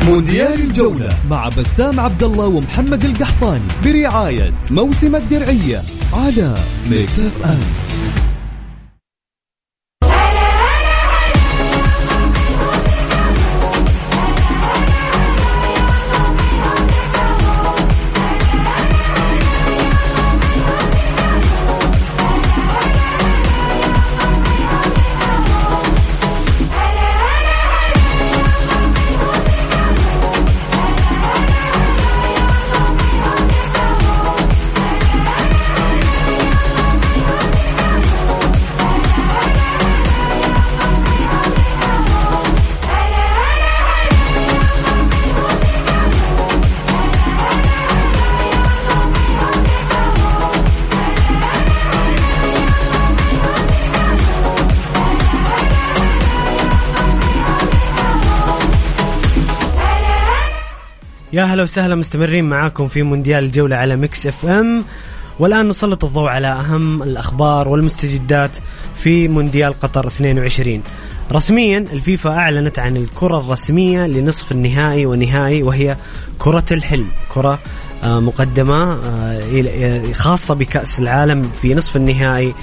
[0.06, 6.58] مونديال الجولة مع بسام عبد الله ومحمد القحطاني برعاية موسم الدرعية على
[6.90, 7.85] Mix F
[61.66, 64.84] وسهلا مستمرين معاكم في مونديال الجولة على Mix FM.
[65.40, 68.58] والآن نسلط الضوء على أهم الأخبار والمستجدات
[69.00, 70.82] في مونديال قطر 22
[71.32, 75.96] رسميا الفيفا أعلنت عن الكرة الرسمية لنصف النهائي ونهائي وهي
[76.40, 77.08] كرة الحلم.
[77.30, 77.60] كرة
[78.04, 82.56] آه، مقدمة آه، إلى- خاصة بكأس العالم في نصف النهائي.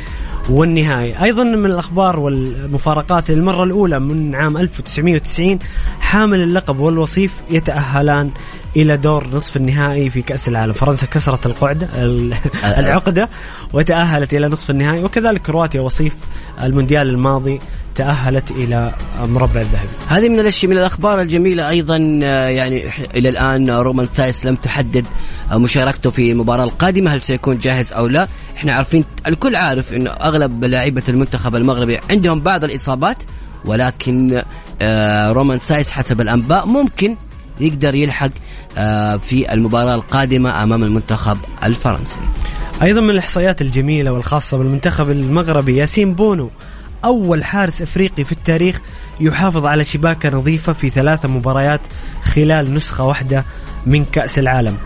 [0.50, 5.58] والنهائي أيضا من الأخبار والمفارقات للمره الأولى من عام 1990
[6.00, 8.30] حامل اللقب والوصيف يتأهلان
[8.76, 10.72] إلى دور نصف النهائي في كأس العالم.
[10.72, 13.28] فرنسا كسرت القعده ال- العقدة
[13.72, 15.04] وتأهلت إلى نصف النهائي.
[15.04, 16.16] وكذلك كرواتيا وصيف
[16.62, 17.60] المونديال الماضي
[17.94, 23.70] تأهلت إلى مربع الذهبي هذه من الأشياء من الأخبار الجميلة أيضا آه، يعني إلى الآن
[23.70, 25.06] رومان سايس لم تحدد
[25.52, 28.28] آه، مشاركته في المباراة القادمة هل سيكون جاهز أو لا.
[28.56, 33.16] إحنا عارفين الكل عارف انه أغلب لاعيبه المنتخب المغربي عندهم بعض الإصابات
[33.64, 34.42] ولكن
[34.82, 37.16] آه، رومان سايس حسب الأنباء ممكن
[37.60, 38.30] يقدر يلحق
[39.20, 42.20] في المباراة القادمة أمام المنتخب الفرنسي.
[42.82, 46.50] أيضا من الإحصائيات الجميلة والخاصة بالمنتخب المغربي ياسين بونو
[47.04, 48.80] أول حارس إفريقي في التاريخ
[49.20, 51.80] يحافظ على شباكه نظيفة في ثلاث مباريات
[52.22, 53.44] خلال نسخة واحدة
[53.86, 54.76] من كأس العالم.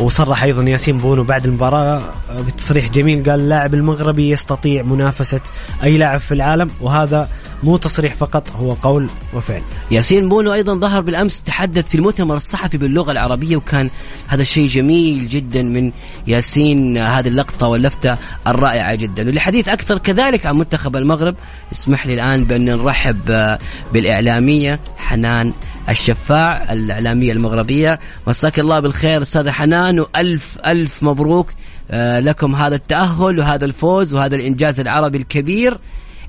[0.00, 5.40] وصرح أيضا ياسين بونو بعد المباراة بتصريح جميل قال اللاعب المغربي يستطيع منافسة
[5.82, 7.28] أي لاعب في العالم وهذا
[7.62, 9.62] مو تصريح فقط هو قول وفعل.
[9.90, 13.90] ياسين بونو أيضا ظهر بالأمس تحدث في المؤتمر الصحفي باللغة العربية وكان
[14.28, 15.92] هذا الشيء جميل جدا من
[16.26, 19.28] ياسين هذه اللقطة واللفتة الرائعة جدا.
[19.28, 21.34] ولحديث أكثر كذلك عن منتخب المغرب
[21.72, 23.56] اسمح لي الآن بأن نرحب
[23.92, 25.52] بالإعلامية حنان
[25.90, 27.98] الشفاع الإعلامية المغربية.
[28.26, 31.52] مساك الله بالخير استاذه حنان وألف ألف مبروك
[31.90, 35.78] آه، لكم هذا التأهل وهذا الفوز وهذا الإنجاز العربي الكبير.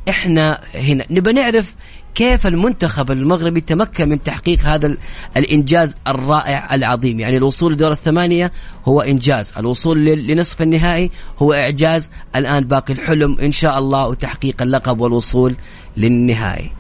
[0.10, 1.76] إحنا هنا نبى نعرف
[2.16, 4.98] كيف المنتخب المغربي تمكن من تحقيق هذا ال-
[5.38, 7.20] الإنجاز الرائع العظيم.
[7.20, 8.52] يعني الوصول لدور الثمانية
[8.86, 12.12] هو إنجاز الوصول لنصف النهائي هو إعجاز.
[12.36, 15.56] الآن باقي الحلم إن شاء الله وتحقيق اللقب والوصول
[15.98, 16.72] للنهائي.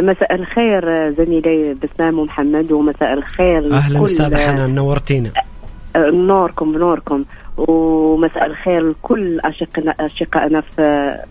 [0.00, 5.30] مساء الخير آه، زميلي بسام ومحمد ومساء الخير أهلا استاذه حنان نورتينا
[5.96, 7.24] آه، نوركم بنوركم
[7.56, 11.24] ومساء الخير لكل أشقنا أشقائنا في آه،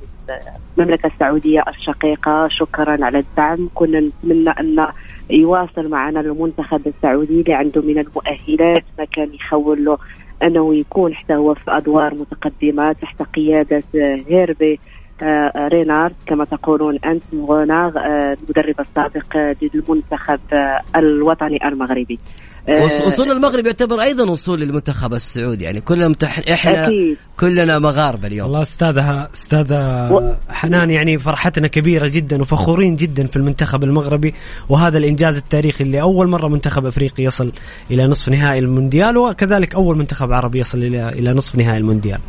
[0.78, 2.48] المملكة السعودية الشقيقة.
[2.48, 3.70] شكرا على الدعم.
[3.76, 4.88] كنا نتمنى أن
[5.30, 8.84] يواصل معنا المنتخب السعودي اللي عنده من المؤهلات.
[9.00, 9.98] ما كان يخول له
[10.44, 14.80] أنه يكون حتى هو في أدوار متقدمة تحت قيادة آه، هيربي
[15.24, 20.40] آه، رينارد كما تقولون أنتم غوناغ آه، المدرب السابق آه، للمنتخب
[20.96, 22.18] الوطني المغربي.
[22.70, 26.40] وص- وصول المغرب يعتبر أيضا وصول للمنتخب السعودي يعني كلنا متح...
[26.52, 27.18] إحنا أكيد.
[27.40, 28.48] كلنا مغاربة اليوم.
[28.48, 34.34] والله أستاذها أستاذة و- حنان يعني فرحتنا كبيرة جدا وفخورين جدا في المنتخب المغربي
[34.70, 37.52] وهذا الإنجاز التاريخي اللي أول مرة منتخب افريقي يصل
[37.92, 42.20] إلى نصف نهائي المونديال وكذلك أول منتخب عربي يصل إلى إلى نصف نهائي المونديال.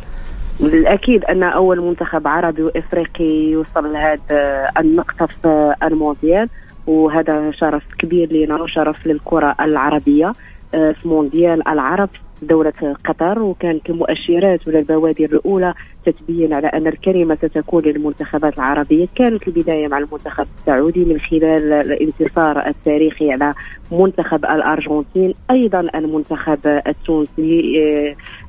[0.59, 6.49] بالأكيد أن أول منتخب عربي وإفريقي يوصل لهذا النقطة في المونديال
[6.87, 10.33] وهذا شرف كبير لنا وشرف للكرة العربية
[10.73, 12.09] آه، في مونديال العرب.
[12.41, 15.73] دولة قطر وكان كمؤشرات ولا البوادر الأولى
[16.05, 19.07] تتبين على أن الكلمة ستكون للمنتخبات العربية.
[19.15, 23.53] كانت البداية مع المنتخب السعودي من خلال الانتصار التاريخي على
[23.91, 25.33] منتخب الأرجنتين.
[25.51, 27.61] أيضا المنتخب التونسي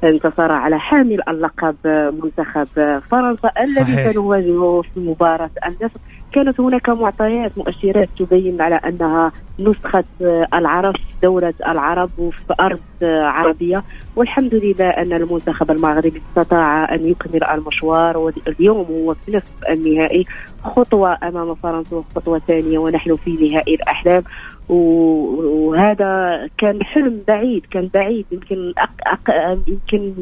[0.04, 1.76] آه، انتصر على حامل اللقب
[2.22, 4.12] منتخب فرنسا الذي.
[4.12, 6.00] سنواجهه في مباراة النصر
[6.32, 12.80] كانت هناك معطيات مؤشرات تبين على أنها نسخة آه، العرب في دولة العرب وفي أرض
[13.02, 13.82] آه، عربية
[14.16, 20.24] والحمد لله أن المنتخب المغربي استطاع أن يكمل المشوار واليوم هو في نصف النهائي
[20.64, 24.22] خطوة أمام فرنسا وخطوة ثانية ونحن في نهائي الأحلام
[24.68, 28.72] و- وهذا كان حلم بعيد كان بعيد يمكن.
[29.06, 29.30] أق...
[29.68, 30.12] يمكن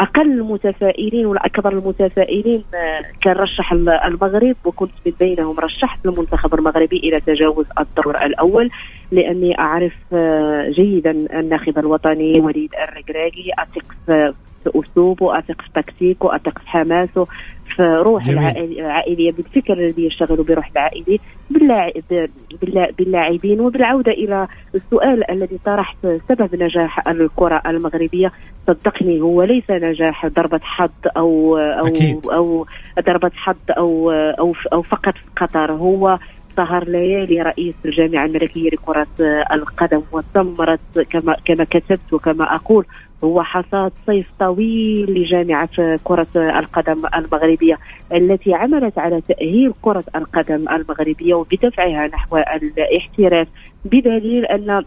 [0.00, 6.54] أقل المتفائلين ولا أكبر المتفائلين آه، كان رشح الم- المغرب وكنت من بينهم رشحت المنتخب
[6.54, 8.70] المغربي إلى تجاوز الدور الأول
[9.12, 13.94] لأني أعرف آه، جيدا الناخب الوطني وليد الركراكي أثق
[14.72, 17.24] في أسلوبه أثق في تكتيكه أثق في حماسه
[17.76, 21.92] في روح العائلية بالفكر الذي يشتغل بروح العائلي باللاع-
[22.62, 25.96] باللا- باللاعبين وبالعودة إلى السؤال الذي طرحت
[26.28, 28.32] سبب نجاح الكرة المغربية.
[28.66, 32.26] صدقني هو ليس نجاح ضربة حظ أو أو أكيد.
[32.26, 32.66] أو
[33.06, 35.72] ضربة حظ أو أو أو فقط في قطر.
[35.72, 36.18] هو
[36.56, 39.06] سهر ليالي رئيس الجامعة الملكية لكرة
[39.52, 42.84] القدم وثمرت كما كما كتبت وكما أقول
[43.24, 47.78] هو حصاد صيف طويل لجامعة كرة القدم المغربية
[48.12, 53.48] التي عملت على تأهيل كرة القدم المغربية وبدفعها نحو الاحتراف
[53.84, 54.84] بدليل أن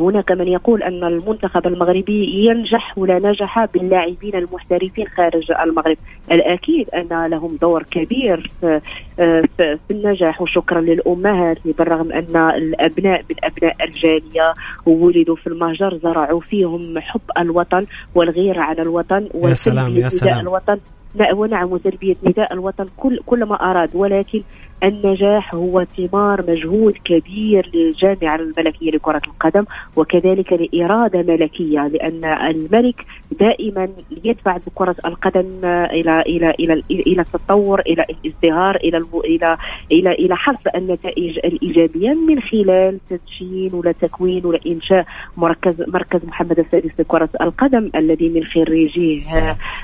[0.00, 5.96] هناك من يقول أن المنتخب المغربي ينجح ولا نجح باللاعبين المحترفين خارج المغرب،
[6.32, 8.80] الأكيد أن لهم دور كبير في,
[9.16, 14.52] في, في النجاح وشكرا للأمهات بالرغم أن الأبناء من أبناء الجاليه
[14.86, 20.40] وولدوا في المهجر زرعوا فيهم حب الوطن والغيرة على الوطن يا سلام، يا سلام.
[20.40, 20.78] الوطن.
[21.14, 23.90] لا ونعم وتلبية نداء الوطن كل كل ما أراد.
[23.94, 24.42] ولكن
[24.84, 29.64] النجاح هو ثمار مجهود كبير للجامعة الملكية لكرة القدم
[29.96, 33.04] وكذلك لإرادة ملكية لأن الملك
[33.40, 33.88] دائما
[34.24, 39.56] يدفع بكرة القدم إلى إلى إلى إلى التطور إلى الازدهار إلى الو- إلى
[39.92, 45.04] إلى إلى حصد النتائج الإيجابية من خلال تدشين ولا تكوين ولا إنشاء
[45.36, 49.20] مركز مركز محمد السادس لكرة القدم الذي من خريجيه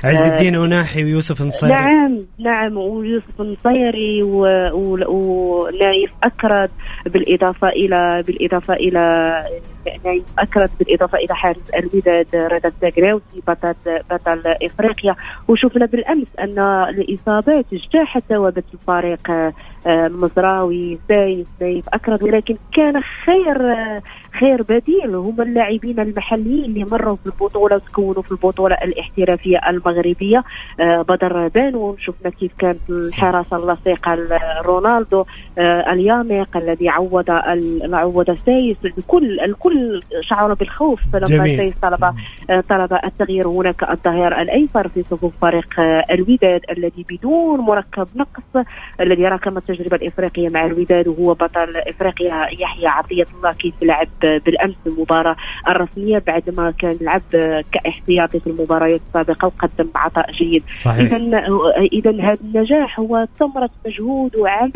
[0.05, 4.75] عز الدين وناحي ويوسف نصيري نعم نعم ويوسف النصيري و-
[5.09, 6.71] ونايف اكرد
[7.07, 9.45] بالإضافة إلى بالإضافة إلى
[10.05, 13.75] نايف اكرد بالإضافة إلى حارس الوداد رضا التكناوتي بطل
[14.11, 15.17] بطل إفريقيا.
[15.49, 19.53] وشفنا بالأمس أن الاصابات اجتاحت ثوابت الفريق آه،
[20.07, 23.59] المزراوي سايس نايف اكرد ولكن كان خير
[24.41, 25.15] خير بديل.
[25.15, 30.45] هم اللاعبين المحليين اللي مروا في البطولة وتكونوا في البطولة الاحترافية المغربية
[30.81, 34.15] آه، بدر بانون شفنا كيف كانت الحراسة اللصيقة
[34.79, 35.25] رونالدو
[35.59, 37.31] آه، اليميق الذي عوض
[37.93, 41.57] عوض سايس الكل الكل شعر بالخوف جميل.
[41.57, 43.49] سايس طلب آه، طلب التغيير.
[43.49, 48.67] هناك الظهير الايسر في صفوف فريق آه، الوداد الذي بدون مركب نقص
[49.01, 54.77] الذي راكم التجربة الإفريقية مع الوداد وهو بطل إفريقيا يحيى عطيه الله كيف لعب بالأمس
[54.87, 55.37] المباراة
[55.69, 57.23] الرسمية بعدما كان لعب
[57.73, 60.63] كاحتياطي في المباريات السابقة وقدم عطاء جيد.
[60.87, 61.17] اذا
[61.93, 64.68] اذا هذا النجاح هو ثمرة مجهود وعمل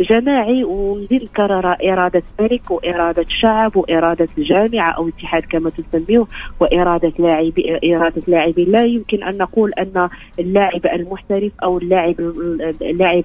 [0.00, 6.24] جماعي ونزيد نكرر إرادة ملك وإرادة شعب وإرادة الجامعة أو اتحاد كما تسميه
[6.60, 12.20] وإرادة لاعبي إرادة لاعبين لا يمكن أن نقول أن اللاعب المحترف أو اللاعب
[12.82, 13.24] اللاعب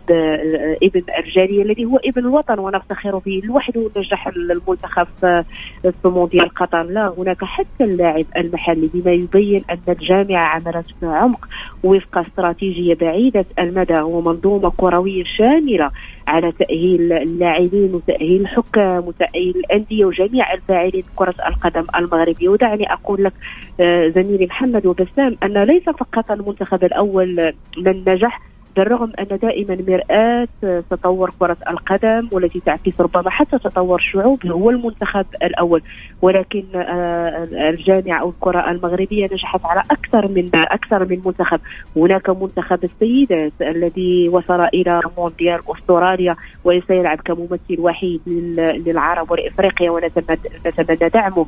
[0.84, 5.44] ابن الجاليه الذي هو ابن الوطن ونفتخر به لوحده نجح المنتخب في
[5.82, 6.84] في مونديال قطر.
[6.84, 11.48] لا هناك حتى اللاعب المحلي بما يبين أن الجامعة عملت بعمق
[11.84, 15.92] وفق استراتيجية بعيدة المدى ومنظومة كروية شاملة
[16.30, 22.50] على تأهيل اللاعبين وتأهيل الحكام وتأهيل الأندية وجميع الفاعلين كرة القدم المغربية.
[22.50, 23.34] ودعني أقول لك
[23.80, 30.48] آه، زميلي محمد وبسام أن ليس فقط المنتخب الأول من نجح بالرغم أن دائما مرآة
[30.90, 35.82] تطور كرة القدم والتي تعكس ربما حتى تطور الشعوب هو المنتخب الأول
[36.22, 41.60] ولكن آه، الجامعة أو الكرة المغربية نجحت على أكثر من أكثر من منتخب.
[41.98, 51.10] هناك منتخب السيدات الذي وصل إلى مونديال أستراليا وسيلعب كممثل وحيد لل- للعرب ولإفريقيا ونتمنى
[51.14, 51.46] دعمه.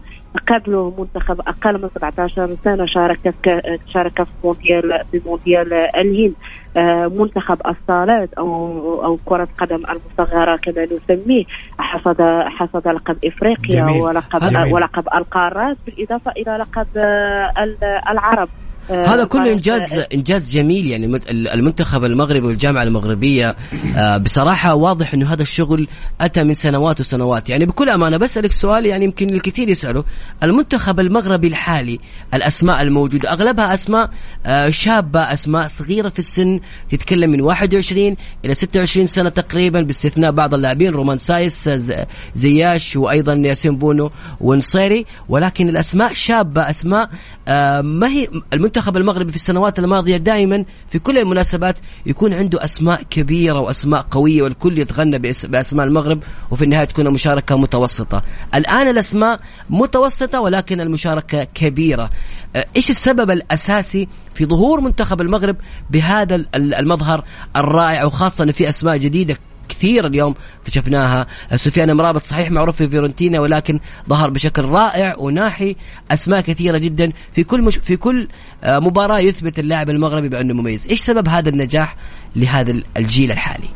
[0.47, 6.33] قبله منتخب أقل من 17 سنة شارك في شارك في مونديال في مونديال الهند.
[7.07, 8.45] منتخب الصالات أو
[9.05, 11.43] أو كرة قدم المصغرة كما نسميه
[11.79, 14.01] حصد حصد لقب إفريقيا جميل.
[14.01, 14.73] ولقب جميل.
[14.73, 20.87] ولقب القارات بالإضافة إلى لقب آه، ال- العرب آه، هذا كله إنجاز إنجاز جميل.
[20.87, 23.55] يعني المنتخب المغربي والجامعة المغربية
[23.95, 25.87] آه، بصراحة واضح إنه هذا الشغل
[26.21, 27.49] أتى من سنوات وسنوات.
[27.49, 30.03] يعني بكل أمانة بسألك سؤال يعني يمكن الكثير يسأله.
[30.43, 31.99] المنتخب المغربي الحالي
[32.33, 34.09] الأسماء الموجودة أغلبها أسماء
[34.45, 38.15] آه، شابة أسماء صغيرة في السن تتكلم من 21
[38.45, 45.05] إلى 26 سنة تقريبا باستثناء بعض اللاعبين رومان سايس آه، زياش وأيضا ياسين بونو ونصيري.
[45.29, 47.09] ولكن الأسماء شابة أسماء
[47.47, 48.27] آه، ما هي
[48.71, 54.41] المنتخب المغربي في السنوات الماضية دائما في كل المناسبات يكون عنده أسماء كبيرة وأسماء قوية
[54.41, 58.23] والكل يتغنى بأسماء المغرب وفي النهاية تكون مشاركه متوسطة.
[58.55, 62.09] الآن الأسماء متوسطة ولكن المشاركة كبيرة.
[62.55, 65.55] آه، إيش السبب الأساسي في ظهور منتخب المغرب
[65.89, 67.23] بهذا ال- ال- المظهر
[67.55, 69.37] الرائع وخاصة في أسماء جديدة؟
[69.71, 71.27] كثير اليوم اكتشفناها.
[71.55, 73.79] سفيان مرابط صحيح معروف في فيورنتينا ولكن
[74.09, 75.75] ظهر بشكل رائع وناحي
[76.11, 77.11] أسماء كثيرة جدا.
[77.31, 78.27] في كل مش في كل
[78.63, 80.87] آه، مباراة يثبت اللاعب المغربي بأنه مميز.
[80.87, 81.95] إيش سبب هذا النجاح
[82.35, 83.67] لهذا الجيل الحالي؟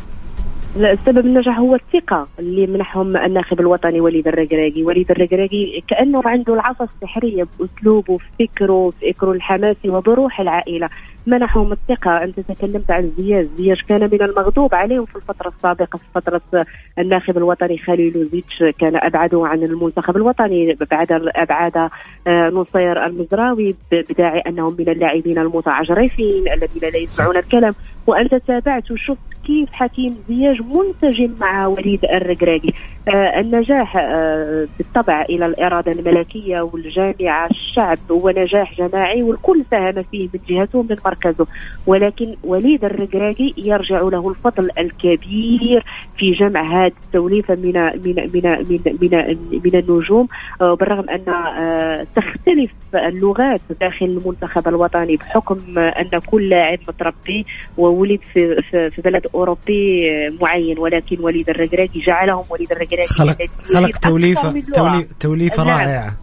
[0.76, 6.84] السبب النجاح هو الثقة اللي منحهم الناخب الوطني وليد الركراكي، وليد الركراكي كأنه عنده العصا
[6.84, 10.90] السحرية بأسلوبه في فكره في فكره الحماسي وبروح العائلة،
[11.28, 16.04] منحهم الثقة، أنت تكلمت عن زياش، زياش كان من المغضوب عليهم في الفترة السابقة في
[16.16, 16.42] فترة
[17.00, 24.40] الناخب الوطني خليل زيتش كان أبعده عن المنتخب الوطني بعد أبعاد آه، نصير المزراوي بداعي
[24.48, 27.74] أنهم من اللاعبين المتعجرفين الذين لا يسمعون الكلام.
[28.08, 32.74] وأنت تابعت وشفت كيف حكيم زياج منسجم مع وليد الركراكي
[33.08, 40.30] آه النجاح آه بالطبع إلى الإرادة الملكية والجامعة الشعب هو نجاح جماعي والكل ساهم فيه
[40.34, 41.48] من جهته من مركزه.
[41.88, 45.86] ولكن وليد الركراكي يرجع له الفضل الكبير
[46.18, 47.74] في جمع هذه التوليفة من
[48.06, 50.28] من من من من, من النجوم
[50.62, 57.46] آه بالرغم أن آه تختلف اللغات داخل المنتخب الوطني بحكم آه أن كل لاعب متربي
[57.78, 63.38] وولد في, في بلد أوروبي آه، معين ولكن وليد الركراكي جعلهم وليد الركراكي خلق
[63.74, 64.72] خلق يجيد أكثر توليفه من لغة.
[64.76, 65.78] تولي- توليفة نعم.
[65.80, 66.18] رائعة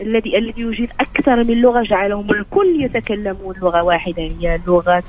[0.00, 5.02] الذي الذي يجيد أكثر من لغة جعلهم الكل يتكلمون لغة واحدة هي لغه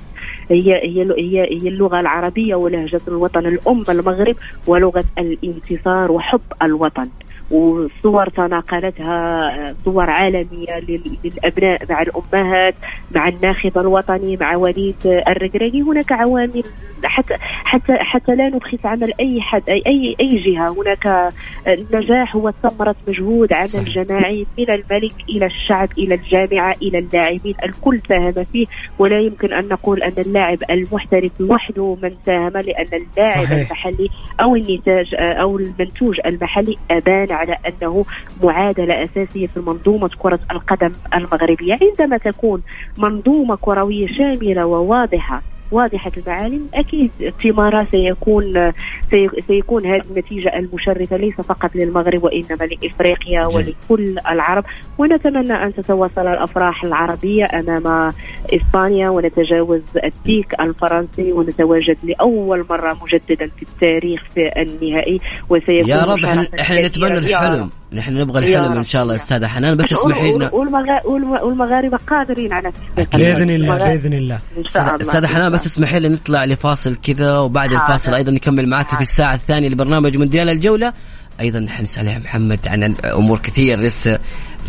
[0.52, 4.36] هي هي هي هي اللغة العربية ولهجة الوطن الأم المغرب
[4.68, 7.10] ولغة الانتصار وحب الوطن
[7.52, 9.52] وصور تناقلتها
[9.86, 12.76] صور عالمية لل- للأبناء مع الأمهات
[13.16, 16.64] مع الناخب الوطني مع وليد الركراكي هناك عوامل
[17.06, 17.34] حتى
[17.66, 21.34] حتى حتى لا نبخس عمل أي حد أي أي أي جهة هناك
[21.68, 23.88] النجاح هو ثمره مجهود عمل صحيح.
[24.04, 28.66] جماعي من الملك إلى الشعب إلى الجامعة إلى اللاعبين الكل ساهم فيه
[29.00, 33.52] ولا يمكن أن نقول أن اللاعب المحترف وحده من ساهم لأن اللاعب صحيح.
[33.72, 34.10] المحلي
[34.42, 38.06] أو النتاج أو المنتوج المحلي أبان على أنه
[38.44, 42.62] معادلة أساسية في منظومة كرة القدم المغربية عندما تكون
[42.98, 46.68] منظومة كروية شاملة وواضحة واضحة المعالم.
[46.74, 47.12] أكيد
[47.44, 48.72] ثمارها سيكون
[49.12, 53.46] سي- سيكون هذه النتيجة المشرفة ليس فقط للمغرب وإنما لإفريقيا.
[53.46, 54.64] ولكل العرب.
[54.98, 58.12] ونتمنى أن تتواصل الأفراح العربية أمام
[58.54, 65.20] إسبانيا ونتجاوز الديك الفرنسي ونتواجد لأول مرة مجددا في التاريخ في النهائي.
[65.50, 67.70] وسيكون يا رب إحنا, إحنا نتمنى الحلم.
[67.94, 68.72] نحن نبغى الحلم.
[68.78, 69.78] إن شاء الله يا أستاذ حنان.
[69.78, 70.50] بس اسمحي لنا.
[70.50, 73.78] والمغا- والم- والمغاربة قادرين على تحقيق بإذن الله.
[73.78, 74.40] بإذن الله.
[74.58, 75.02] إن شاء الله.
[75.02, 77.94] أستاذ حنان بس اسمحي لي نطلع لفاصل كذا وبعد حاضر.
[77.94, 80.94] الفاصل أيضا نكمل معك في الساعة الثانية لبرنامج مونديال الجولة.
[81.40, 84.20] أيضا حنسال يا محمد عن أمور كثير لسه.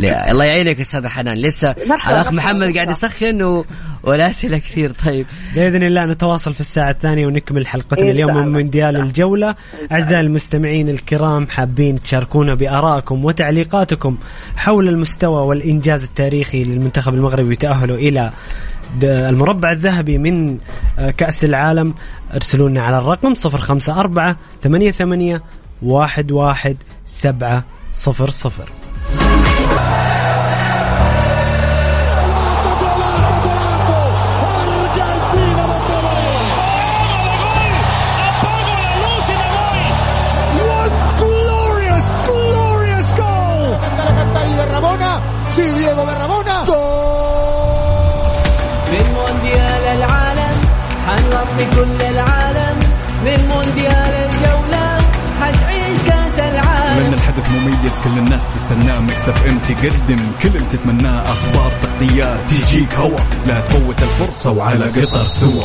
[0.01, 1.39] الله يعينك أستاذ حنان.
[1.39, 1.71] لسه
[2.09, 2.91] الأخ محمد قاعد.
[2.91, 3.65] يسخن و...
[4.03, 5.27] والاسئله كثير طيب.
[5.55, 8.53] بإذن الله نتواصل في الساعة الثانية ونكمل حلقتنا اليوم من.
[8.53, 9.55] مونديال الجولة.
[9.93, 14.19] أعزائي المستمعين الكرام حابين تشاركونا بآرائكم وتعليقاتكم
[14.57, 18.33] حول المستوى والإنجاز التاريخي للمنتخب المغربي وتأهله إلى
[19.03, 20.59] المربع الذهبي من
[20.99, 21.95] آه، كأس العالم.
[22.35, 25.41] ارسلوا لنا على الرقم 054 88
[25.83, 26.77] 11
[27.07, 27.65] 700
[28.23, 28.78] glorious,
[57.99, 63.19] مميز كل الناس تستناه مكسف ام تقدم كل اللي تتمناه أخبار تغطيات تجيك هوا.
[63.47, 65.65] لا تفوت الفرصة وعلى قطر سوا.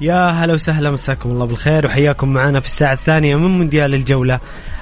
[0.00, 4.40] يا هلا وسهلا مساكم الله بالخير وحياكم معنا في الساعة الثانية من مونديال الجولة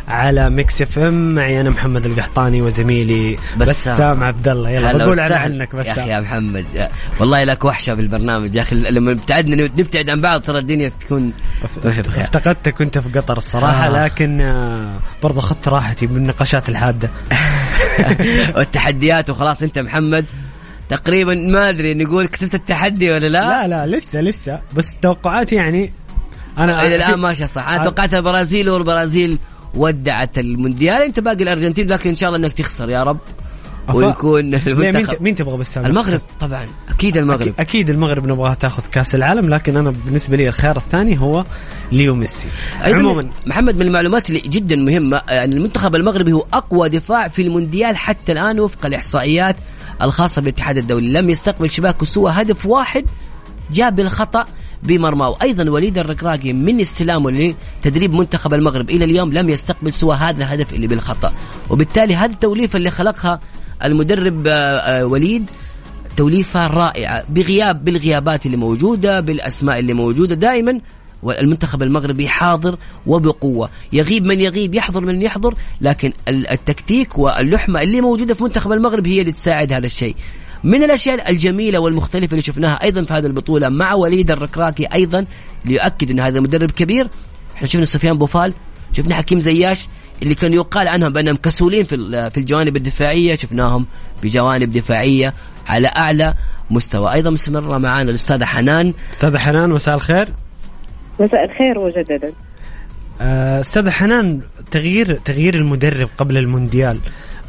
[0.08, 3.94] على Mix FM معي أنا محمد القحطاني وزميلي بسام.
[3.94, 5.38] بسام عبد الله يلا بقول وسهلا.
[5.38, 6.64] عنك يا أخي بسام يا محمد
[7.20, 11.32] والله لك وحشة في البرنامج يا أخي لما ابتعدنا نبتعد عن بعض ترى الدنيا تكون
[11.84, 14.04] افتقدتك وأنت في قطر الصراحة آه.
[14.04, 17.10] لكن آه، برضه اخذت راحتي بالنقاشات الحادة
[18.56, 20.24] والتحديات وخلاص أنت محمد
[20.88, 24.60] تقريبا ما أدري نقول كسبت التحدي ولا لا؟ لا لا لسه لسه.
[24.74, 25.92] بس توقعاتي يعني
[26.58, 27.68] أنا إلى الآن ماشيه صح.
[27.68, 27.84] أنا.
[27.84, 29.38] توقعت البرازيل والبرازيل
[29.74, 31.02] ودعت المونديال.
[31.02, 33.18] أنت باقي الأرجنتين لكن إن شاء الله إنك تخسر يا رب.
[33.94, 36.66] ويكون مين مين تبغى بسام المغرب طبعا.
[36.88, 37.40] أكيد المغرب.
[37.40, 41.44] أكيد, أكيد المغرب نبغاها تاخذ كأس العالم لكن أنا بالنسبة لي الخيار الثاني هو
[41.92, 42.48] ليو ميسي.
[42.80, 43.30] عموما.
[43.46, 48.32] محمد من المعلومات اللي جدا مهمة يعني المنتخب المغربي هو أقوى دفاع في المونديال حتى
[48.32, 49.56] الآن وفق الإحصائيات.
[50.02, 51.12] الخاصة بالاتحاد الدولي.
[51.12, 53.04] لم يستقبل شباكه سوى هدف واحد
[53.72, 54.44] جاء بالخطأ
[54.82, 55.36] بمرماه.
[55.42, 60.72] أيضا وليد الركراكي من استلامه لتدريب منتخب المغرب إلى اليوم لم يستقبل سوى هذا الهدف
[60.72, 61.32] اللي بالخطأ.
[61.70, 63.40] وبالتالي هذه التوليفة اللي خلقها
[63.84, 65.50] المدرب آه، آه، وليد
[66.16, 70.34] توليفة رائعة بغياب بالغيابات اللي موجودة بالأسماء اللي موجودة.
[70.34, 70.80] دائما
[71.22, 73.70] والمنتخب المغربي حاضر وبقوة.
[73.92, 79.06] يغيب من يغيب يحضر من يحضر لكن ال- التكتيك واللحمة اللي موجودة في منتخب المغرب
[79.06, 80.16] هي اللي تساعد هذا الشيء.
[80.64, 85.26] من الأشياء الجميلة والمختلفة اللي شفناها أيضا في هذه البطولة مع وليد الركراكي أيضا
[85.64, 87.08] ليؤكد إن هذا مدرب كبير.
[87.56, 88.54] إحنا شفنا سفيان بوفال
[88.92, 89.86] شفنا حكيم زياش
[90.22, 91.96] اللي كان يقال عنهم بأنهم كسولين في
[92.30, 93.36] في الجوانب الدفاعية.
[93.36, 93.86] شفناهم
[94.22, 95.34] بجوانب دفاعية
[95.66, 96.34] على أعلى
[96.70, 97.12] مستوى.
[97.12, 98.94] أيضا مستمرة معنا الأستاذة حنان.
[99.12, 100.28] أستاذة حنان مساء الخير.
[101.20, 102.32] مساء الخير مجددا.
[103.20, 104.40] آه، استاذه حنان
[104.70, 106.98] تغيير تغيير المدرب قبل المونديال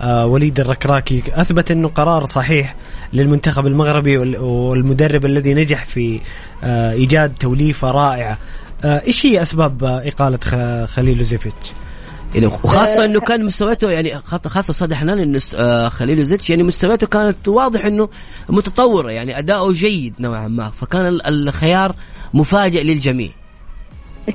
[0.01, 2.75] آه، وليد الركراكي أثبت أنه قرار صحيح
[3.13, 6.19] للمنتخب المغربي وال- والمدرب الذي نجح في
[6.63, 8.37] آه، إيجاد توليفة رائعة.
[8.83, 11.71] آه، إيش هي أسباب آه، إقالة خ- خليل يوزيفيتش؟
[12.33, 16.63] يعني وخاصة إنه كان مستوياته يعني خاصة خاصة أستاذ حنان انه آه، خليل زيتش يعني
[16.63, 18.09] مستوياته كانت واضح إنه
[18.49, 21.95] متطورة يعني أداؤه جيد نوعا ما فكان ال- الخيار
[22.33, 23.29] مفاجئ للجميع.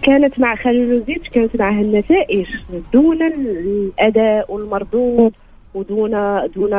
[0.03, 2.47] كانت مع خليل زيتش كانت معها النتائج
[2.93, 5.33] دون الأداء المردود
[5.75, 6.11] ودون
[6.57, 6.75] دون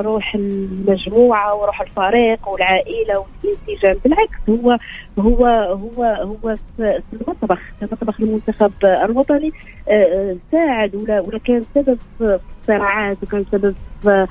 [0.00, 3.96] روح المجموعة وروح الفريق والعائلة والانسجام.
[4.04, 4.78] بالعكس هو
[5.18, 9.52] هو هو هو في المطبخ في مطبخ المنتخب الوطني
[9.88, 14.26] آه، ساعد ولا كان سبب في الصراعات وكان سبب في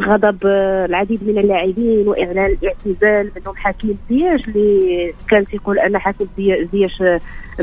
[0.00, 0.46] غضب
[0.88, 7.02] العديد من اللاعبين وإعلان الاعتزال منهم حكيم زياش اللي كان تيقول أن حكيم زي- زياش.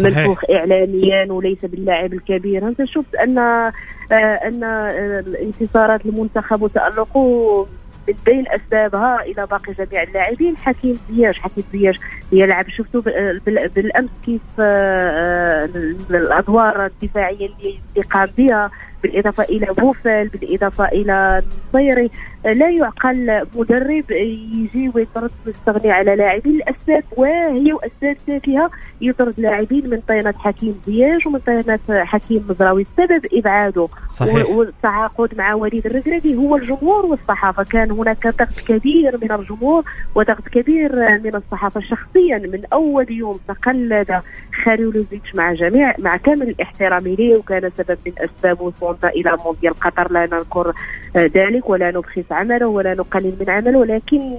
[0.02, 2.68] منفوخ اعلاميا وليس باللاعب الكبير.
[2.68, 3.72] أنت شفت أن آه،
[4.16, 7.66] أن آه، انتصارات المنتخب وتألقه
[8.08, 10.58] من بين أسبابها إلى باقي جميع اللاعبين.
[10.58, 11.96] حكيم زياش حكيم زياش
[12.32, 12.70] يلعب.
[12.70, 15.70] شفتوا بال- بال- بالأمس كيف آه،
[16.10, 18.72] الأدوار الدفاعية اللي قام بها.
[19.04, 22.10] بالإضافة إلى بوفال بالإضافة إلى نصيري
[22.46, 28.72] لا يعقل مدرب يجي ويطرد ويستغني على لاعبين لاسباب واهيه واسباب تافهة.
[29.02, 32.82] يطرد لاعبين من طينة حكيم زياش ومن طينة حكيم مزراوي.
[32.82, 34.50] السبب إبعاده صحيح.
[34.50, 37.64] والتعاقد مع وليد الركراكي هو الجمهور والصحافة.
[37.64, 39.84] كان هناك ضغط كبير من الجمهور
[40.16, 41.82] وضغط كبير من الصحافة.
[41.82, 44.22] شخصيا من أول يوم تقلد
[44.64, 48.62] خليلوزيتش مع جميع مع كامل الاحترام ليه وكان سبب من اسباب
[48.94, 50.12] وصولنا إلى مونديال قطر.
[50.12, 50.74] لا نذكر
[51.16, 54.36] آه، ذلك ولا نبخس عمله ولا نقلل من عمله ولكن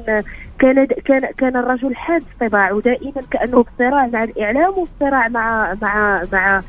[0.58, 5.74] كان كان كان الرجل حاد طباعه دائما كأنه في صراع مع الإعلام وفي صراع مع
[5.82, 6.62] مع مع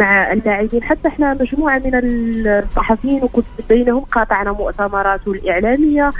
[0.00, 0.82] مع اللاعبين.
[0.82, 6.10] حتى إحنا مجموعة من الصحفيين وكنت بينهم قاطعنا مؤتمراته الإعلامية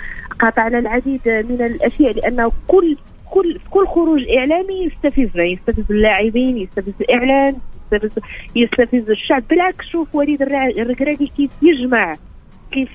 [0.41, 2.97] قاطعنا العديد من الأشياء لأنه كل
[3.31, 7.57] كل كل خروج إعلامي يستفزنا يستفز اللاعبين يستفز الإعلام.
[7.93, 8.19] يستفز
[8.57, 9.43] يستفز الشعب.
[9.51, 12.15] بالعكس شوف وليد الركراكي كيف يجمع
[12.73, 12.89] كيف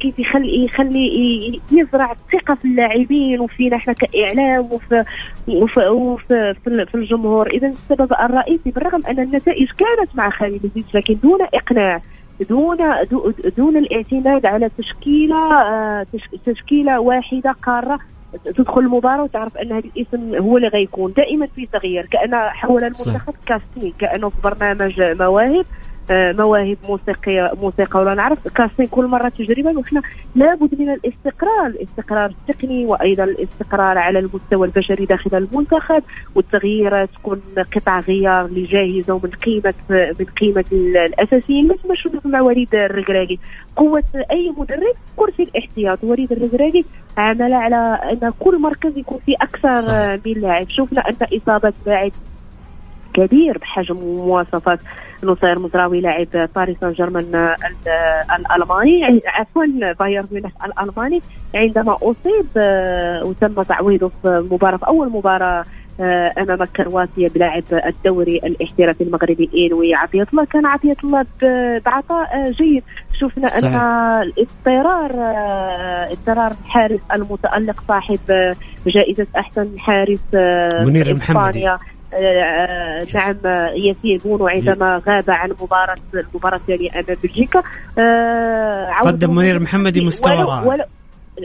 [0.00, 5.04] كيف يخلي يخلي يزرع الثقة في اللاعبين وفينا إحنا كإعلام وفي
[5.48, 7.50] وفي, وفي في, الجمهور.
[7.50, 12.00] إذا السبب الرئيسي بالرغم أن النتائج كانت مع خالد زيد لكن دون إقناع
[12.48, 12.76] دون
[13.10, 17.98] دو- دون الاعتماد على تشكيلة آه، تش- تشكيلة واحدة قارة
[18.44, 21.12] تدخل المباراة وتعرف أن هذا الاسم هو اللي غيكون.
[21.12, 25.66] دائما في تغيير كأن حول المنتخب كاستين كأنه في برنامج مواهب.
[26.10, 30.02] مواهب موسيقية موسيقى ولا نعرف كاستين كل مرة تجربة وإحنا
[30.34, 31.66] لابد من الاستقرار.
[31.66, 36.02] الاستقرار التقني وأيضا الاستقرار على المستوى البشري داخل المنتخب
[36.34, 37.40] والتغيير تكون
[37.76, 42.74] قطع غيار اللي جاهزة ومن قيمة من قيمة ال- الأساسيين مثل ما شفنا مع وليد
[42.74, 43.38] الركراكي
[43.76, 45.98] قوة أي مدرب كرسي الاحتياط.
[46.04, 46.84] وليد الركراكي
[47.18, 47.76] عمل على
[48.12, 49.92] أن كل مركز يكون فيه أكثر صح.
[50.26, 50.68] من لاعب.
[50.68, 52.10] شفنا أن إصابة لاعب
[53.14, 54.80] كبير بحجم ومواصفات
[55.24, 57.56] نصير مزراوي لاعب باريس سان جيرمان ال-
[58.38, 59.20] الألماني.
[59.26, 59.64] عفوا
[59.98, 61.20] بايرن ميونخ الألماني.
[61.54, 65.64] عندما أصيب آه، وتم تعويضه في مباراة في أول مباراة
[66.00, 70.44] آه، أمام كرواتيا بلاعب الدوري الاحترافي المغربي إنوي عطيه الله.
[70.44, 71.24] كان عطيه الله
[71.86, 72.82] بعطاء آه، جيد.
[73.20, 73.82] شفنا أن صحيح.
[74.22, 78.18] الاضطرار آه، اضطرار الحارس المتألق صاحب
[78.86, 80.34] جائزة أحسن حارس
[80.86, 81.68] منير في المحمدي.
[82.14, 87.62] آه، نعم آه، ياسين بونو عندما غاب عن مباراة المباراة الثانية أمام بلجيكا
[87.98, 90.86] آه، قدم منير محمدي مستوى رائع.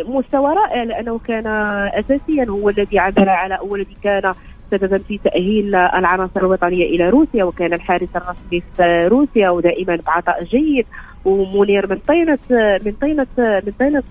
[0.07, 1.47] مستوى رائع لأنه كان
[1.87, 4.31] أساسيا هو الذي عمل على أو الذي كان
[4.71, 10.85] سببا في تأهيل العناصر الوطنية إلى روسيا وكان الحارس الرسمي في روسيا ودائما بعطاء جيد
[11.25, 12.39] ومنير من طينة
[12.85, 14.03] من طينة من طينة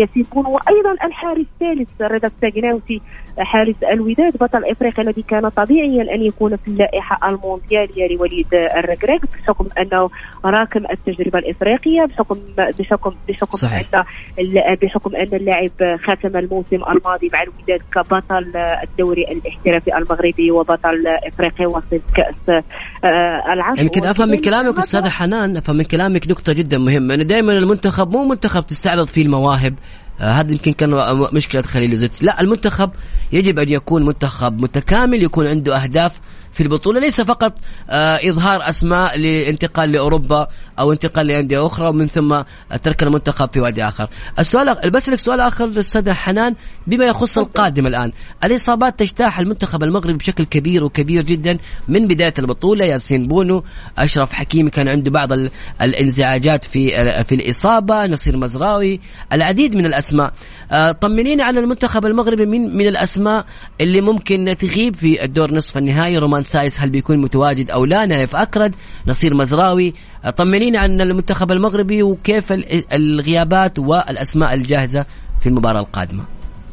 [0.00, 3.00] ياسين بونو وأيضا الحارس الثالث رضا الساقناوسي
[3.38, 4.36] حارس الوداد.
[4.36, 10.10] بطل إفريقيا الذي كان طبيعيا أن يكون في اللائحة الموندياليه لوليد الركراك بحكم أنه
[10.44, 12.36] راكم التجربة الإفريقية بحكم
[12.78, 13.90] بحكم بحكم صحيح.
[14.38, 21.66] أن بحكم أن اللاعب ختم الموسم الماضي مع الوداد كبطل الدوري الاحترافي المغربي وبطل إفريقيا
[21.66, 26.78] وصل كأس آه، العشر يمكن أفهم من كلامك أستاذة حنان أفهم من كلامك نقطة جدا
[26.78, 27.14] مهمة.
[27.14, 29.74] انه دائما المنتخب مو منتخب تستعرض فيه المواهب.
[30.18, 30.90] هذا يمكن كان
[31.32, 32.90] مشكلة خليل زيت لا المنتخب
[33.32, 36.12] يجب أن يكون منتخب متكامل يكون عنده أهداف
[36.54, 37.52] في البطولة ليس فقط
[37.90, 40.46] آه إظهار أسماء لانتقال لأوروبا
[40.78, 42.42] أو انتقال لأندية أخرى ومن ثم
[42.82, 44.08] ترك المنتخب في وادي آخر.
[44.38, 46.54] السؤال بسالك سؤال آخر استاذه حنان
[46.86, 48.12] بما يخص القادم الآن،
[48.44, 53.64] الإصابات تجتاح المنتخب المغربي بشكل كبير وكبير جدا من بداية البطولة ياسين بونو،
[53.98, 55.50] أشرف حكيمي كان عنده بعض ال-
[55.82, 56.88] الانزعاجات في
[57.24, 59.00] في الإصابة، نصير مزراوي،
[59.32, 60.32] العديد من الأسماء.
[60.72, 63.44] آه، طمنينا عن المنتخب المغربي من من الأسماء
[63.80, 68.36] اللي ممكن تغيب في الدور نصف النهائي، رومان سايس هل بيكون متواجد أو لا؟ نايف
[68.36, 68.74] أكرد،
[69.06, 69.92] نصير مزراوي،
[70.36, 75.06] طمنينا عن المنتخب المغربي وكيف ال- الغيابات والأسماء الجاهزة
[75.40, 76.24] في المباراة القادمة.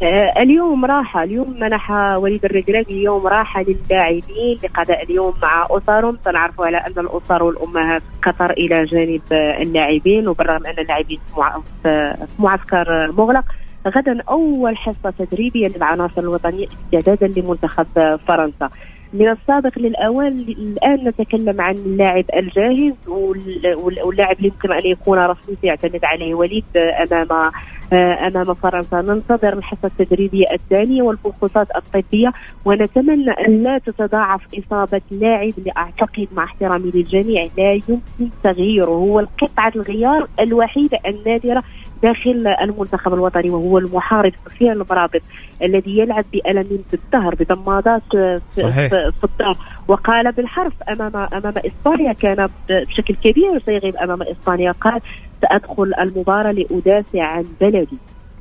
[0.03, 6.61] آه، اليوم راحة اليوم منح وليد الركراكي اليوم راحة للاعبين لقضاء اليوم مع أسرهم سنعرف
[6.61, 9.21] على أن الأسر والأمهات قطر إلى جانب
[9.61, 13.43] اللاعبين وبالرغم أن اللاعبين في مع- في في معسكر مغلق
[13.87, 17.85] غدا أول حصة تدريبية للعناصر الوطنية استعدادا لمنتخب
[18.27, 18.69] فرنسا
[19.13, 25.17] من السابق للأوان الآن نتكلم عن اللاعب الجاهز وال- وال- واللاعب اللي يمكن أن يكون
[25.19, 27.51] رسمي سيعتمد عليه وليد أمام
[27.93, 29.01] آه، أمام فرنسا.
[29.01, 32.31] ننتظر الحصة التدريبية الثانية والفحوصات الطبية
[32.65, 37.99] ونتمنى أن لا تتضاعف إصابة لاعب اللي أعتقد مع احترامي للجميع لا يمكن
[38.43, 38.89] تغييره.
[38.91, 41.63] هو القطعة الغيار الوحيده النادرة
[42.03, 45.21] داخل المنتخب الوطني وهو المحارب سفيان المرابط
[45.61, 48.89] الذي يلعب بألم في الظهر بضمادات في, صحيح.
[48.89, 55.01] في, في الظهر وقال بالحرف امام أمام إسبانيا كان بشكل كبير سيغيب أمام إسبانيا قال
[55.41, 57.97] سأدخل المباراة لأدافع عن بلدي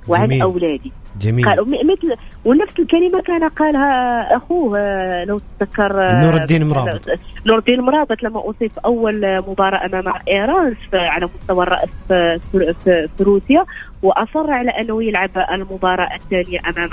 [0.09, 0.43] وعن جميل.
[0.43, 6.69] أولادي جميل قال مثل ونفس الكلمة كان قالها أخوه آه، لو تتذكر آه، نور الدين
[6.69, 7.01] مرابط.
[7.47, 8.41] نور الدين مرابط لما
[8.85, 12.39] أول مباراة أمام إيران في- على مستوى الرأس في,
[12.85, 13.65] في, روسيا
[14.03, 16.91] وأصر على أنه يلعب المباراة الثانية أمام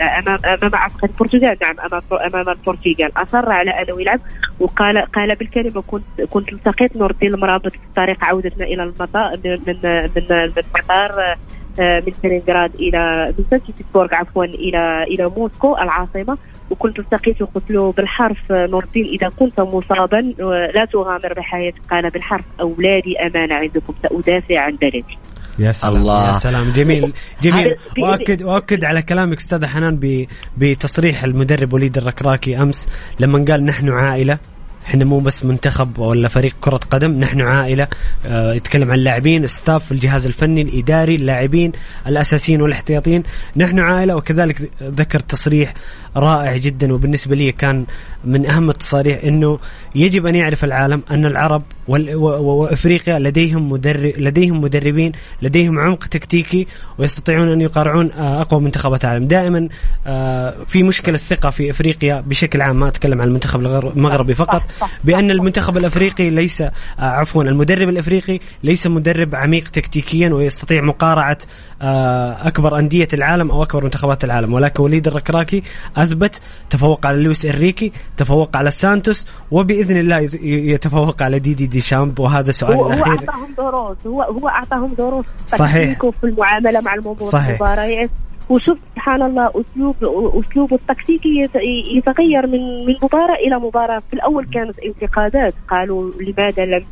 [0.00, 2.02] أمام أمام عسكر البرتغال نعم أمام
[2.34, 4.20] أمام البرتغال أصر على أنه يلعب
[4.60, 9.50] وقال قال بالكلمة كنت كنت التقيت نور الدين المرابط في طريق عودتنا إلى المطار من
[9.66, 9.76] من
[10.16, 11.36] من المطار آه،
[11.80, 16.38] من ستالينغراد إلى من سان بيترسبورغ عفوا إلى إلى موسكو العاصمة.
[16.70, 21.80] وكنت التقيته قلت له بالحرف آه، نور الدين إذا كنت مصابا آه، لا تغامر بحياتك.
[21.90, 25.18] قال بالحرف أولادي أمانة عندكم سأدافع عن بلدي
[25.58, 26.28] يا سلام الله.
[26.28, 26.72] يا سلام.
[26.72, 27.12] جميل
[27.42, 27.76] جميل.
[27.98, 32.88] واكد واكد على كلامك أستاذ حنان بتصريح المدرب وليد الركراكي أمس
[33.20, 34.38] لما قال نحن عائلة.
[34.86, 37.88] إحنا مو بس منتخب ولا فريق كرة قدم نحن عائلة
[38.26, 41.72] آه يتكلم عن اللاعبين الستاف الجهاز الفني الإداري اللاعبين
[42.06, 43.22] الأساسيين والإحتياطيين.
[43.56, 45.74] نحن عائلة وكذلك ذكر تصريح
[46.16, 47.86] رائع جدا وبالنسبة لي كان
[48.24, 49.58] من أهم التصاريح أنه
[49.94, 55.12] يجب أن يعرف العالم أن العرب وأفريقيا لديهم مدرب لديهم مدربين
[55.42, 56.66] لديهم عمق تكتيكي
[56.98, 59.26] ويستطيعون أن يقارعون آه، أقوى منتخبات العالم.
[59.26, 59.68] دائما
[60.06, 63.60] آه، في مشكلة ثقه في أفريقيا بشكل عام ما أتكلم عن المنتخب
[63.96, 64.62] المغربي فقط
[65.04, 71.38] بأن المنتخب الأفريقي ليس آه، عفوا المدرب الأفريقي ليس مدرب عميق تكتيكيا ويستطيع مقارعة
[71.82, 74.52] أكبر أندية العالم أو أكبر منتخبات العالم.
[74.52, 75.62] ولكن وليد الركراكي
[75.96, 81.81] أثبت تفوق على لويس إنريكي تفوق على سانتوس وبإذن الله يتفوق على ديدي ديشامب
[82.18, 83.12] وهذا سؤالي هو, هو الأخير.
[83.30, 84.06] أعطاهم دروس.
[84.06, 85.26] هو هو أعطاهم دروس.
[85.48, 86.04] صحيح.
[86.04, 87.48] وفي المعاملة مع الموضوع صحيح.
[87.48, 88.10] المباريات
[88.50, 89.96] وشوف سبحان الله اسلوب
[90.38, 93.98] اسلوبه التكتيكي يت- يتغير من من مباراة إلى مباراة.
[93.98, 95.54] في الأول كانت انتقادات.
[95.70, 96.84] قالوا لماذا لم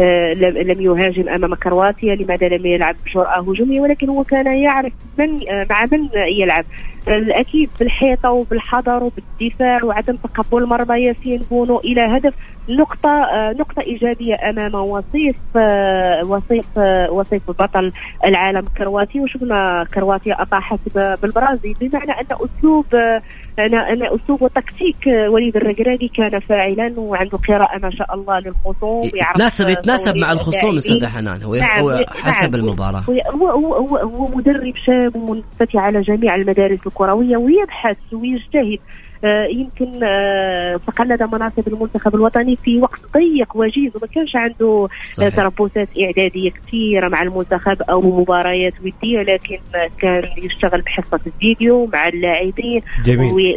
[0.00, 4.92] آه، لم لم يهاجم أمام كرواتيا؟ لماذا لم يلعب بجرأة هجومية؟ ولكن هو كان يعرف
[5.18, 6.08] من آه، مع من
[6.40, 6.64] يلعب.
[7.08, 12.34] آه، أكيد بالحيطة وبالحذر وبالدفاع وعدم تقبل مرمى ياسين بونو إلى هدف
[12.68, 17.92] نقطة آه، نقطة إيجابية أمام وصيف آه، وصيف آه، وصيف بطل
[18.24, 23.22] العالم كرواتي وشفنا كرواتيا أطاحت ب- بالبرازيل بمعنى أن أسلوب آه،
[23.58, 29.68] أن أن أسلوب وتكتيك وليد الركراكي كان فاعلا وعنده قراءة ما شاء الله للخصوم يتناسب
[29.68, 30.76] يتناسب مع الخصوم.
[30.76, 32.04] أستاذ حنان هو نعم، هو نعم.
[32.08, 33.00] حسب المباراة
[33.30, 38.78] هو هو هو, هو مدرب شاب ومنفتح على جميع المدارس الكروية ويبحث ويجتهد.
[39.24, 45.12] آه، يمكن آه، تقلد مناصب المنتخب الوطني في وقت ضيق وجيز وما كانش عنده آه،
[45.12, 45.36] صحيح.
[45.36, 49.58] تربصات إعدادية كثيرة مع المنتخب أو مباريات ودية لكن
[49.98, 52.82] كان يشتغل بحصة الفيديو مع اللاعبين.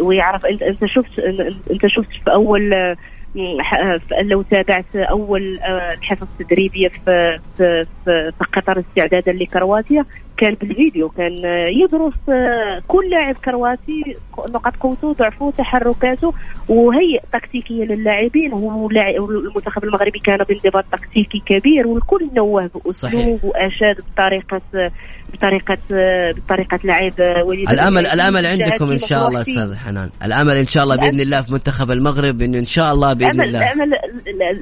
[0.02, 1.20] ويعرف أنت شفت
[1.72, 2.96] أنت شفت في أول
[4.24, 5.60] لو تابعت أول
[5.94, 10.06] الحصص التدريبية في في في قطر استعدادا لكرواتيا
[10.38, 14.02] كان بالفيديو كان آه، يدرس آه، كل لاعب كرواتي
[14.50, 16.34] نقاط قوته ضعفه تحركاته
[16.70, 23.16] وهيئ تكتيكيا للاعبين هو لاعب- المنتخب المغربي كان بانضباط تكتيكي كبير والكل نوه صحيح.
[23.16, 24.62] بأسلوب وأشاد بطريقة
[25.34, 25.78] بطريقة
[26.32, 28.06] بطريقة لعب وليد الامل.
[28.08, 31.92] الأمل عندكم إن شاء الله أستاذ حنان الأمل إن شاء الله بإذن الله في منتخب
[31.92, 33.90] المغرب إنه إن شاء الله بإذن الله الامل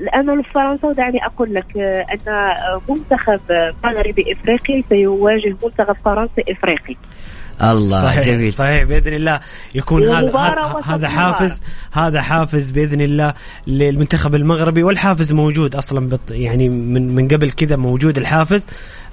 [0.02, 5.96] الأمل في فرنسا ودعني أقول لك آه، أن آه، منتخب آه، مغربي افريقي سيواجه منتخب
[6.06, 6.96] فرنسي إفريقي.
[7.62, 8.54] الله صحيح جميل.
[8.54, 9.40] صحيح بإذن الله
[9.76, 11.08] يكون هذا هذا-.
[11.08, 13.34] حافز هذا حافز بإذن الله
[13.68, 18.66] للمنتخب المغربي والحافز موجود أصلا بط يعني من من قبل كذا موجود الحافز.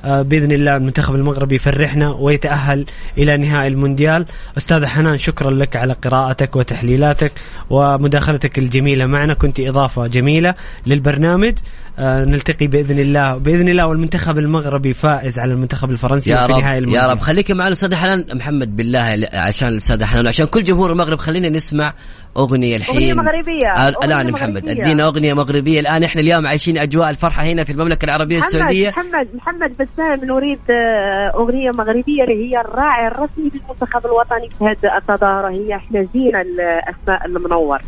[0.04, 2.86] آه، بإذن الله المنتخب المغربي يفرحنا ويتأهل
[3.18, 4.26] إلى نهائي المونديال.
[4.56, 7.32] أستاذ حنان شكرا لك على قراءتك وتحليلاتك
[7.70, 9.34] ومداخلتك الجميلة معنا.
[9.34, 10.54] كنت إضافة جميلة
[10.86, 11.54] للبرنامج.
[11.98, 16.78] آه، نلتقي بإذن الله بإذن الله والمنتخب المغربي فائز على المنتخب الفرنسي يا في نهائي
[16.78, 17.04] المونديال.
[17.04, 17.20] يا رب.
[17.20, 18.24] خليك معنا أستاذ حنان.
[18.34, 21.94] محمد بالله عشان الأستاذ حنان عشان كل جمهور المغرب خلينا نسمع
[22.36, 23.66] أغنية الحين أغنية مغربية.
[23.68, 24.68] آه، الآن محمد.
[24.68, 28.88] أدينا أغنية مغربية الآن إحنا اليوم عايشين أجواء الفرحة هنا في المملكة العربية محمد السعودية
[28.88, 34.96] محمد محمد بسام نريد آه، أغنية مغربية اللي هي الراعي الرسمي للمنتخب الوطني في هذه
[34.98, 37.78] التظاهره هي إحنا جينا الأسماء المنور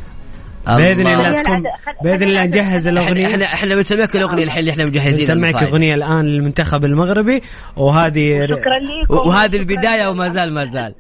[0.67, 1.63] باذن الله تكون
[2.05, 3.27] باذن الله نجهز الأغنية.
[3.27, 7.43] إحنا إحنا بنسميك الاغنيه الحين اللي إحنا مجهزين نسمعك أغنية الآن للمنتخب المغربي
[7.77, 10.95] وهذه شكرا لكم وهذه وشكراً- البداية وما زال ما زال.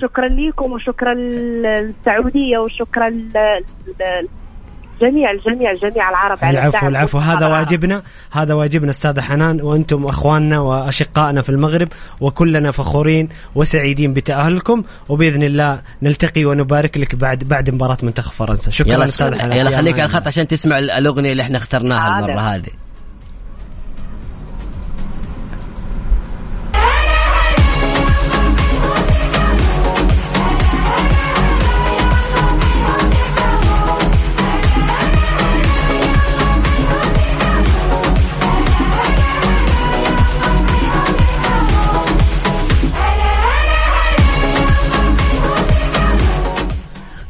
[0.00, 3.08] شكرا لكم وشكرا للسعودية وشكرا
[5.02, 6.88] جميع الجميع جميع العرب على العفو.
[6.88, 7.52] العفو هذا العرب.
[7.52, 11.88] واجبنا هذا واجبنا أستاذة حنان وأنتم أخواننا وأشقائنا في المغرب
[12.20, 18.70] وكلنا فخورين وسعيدين بتأهلكم وبإذن الله نلتقي ونبارك لك بعد بعد مباراة منتخب فرنسا.
[18.70, 19.52] شكرا يلا أستاذة حنان.
[19.58, 22.18] يلا خليك على الخط عشان تسمع ال- الأغنية اللي إحنا اخترناها.
[22.18, 22.83] المرة هذه.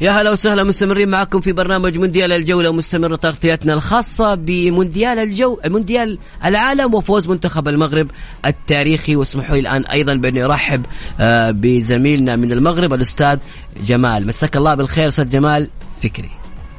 [0.05, 6.19] يا هلا وسهلا مستمرين معكم في برنامج مونديال الجولة ومستمرة تغطيتنا الخاصة بمونديال الجو مونديال
[6.45, 8.11] العالم وفوز منتخب المغرب
[8.47, 9.17] التاريخي.
[9.17, 10.87] واسمحوا لي الآن أيضا بأني أرحب
[11.21, 13.39] آه، بزميلنا من المغرب الأستاذ
[13.85, 14.27] جمال.
[14.27, 15.71] مساك الله بالخير أستاذ جمال
[16.03, 16.31] فكري.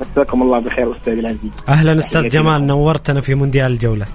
[0.02, 1.52] مساكم الله بخير أستاذ العزيز.
[1.70, 2.68] أهلا أستاذ تحياتي جمال.
[2.68, 4.06] نورتنا في مونديال الجولة.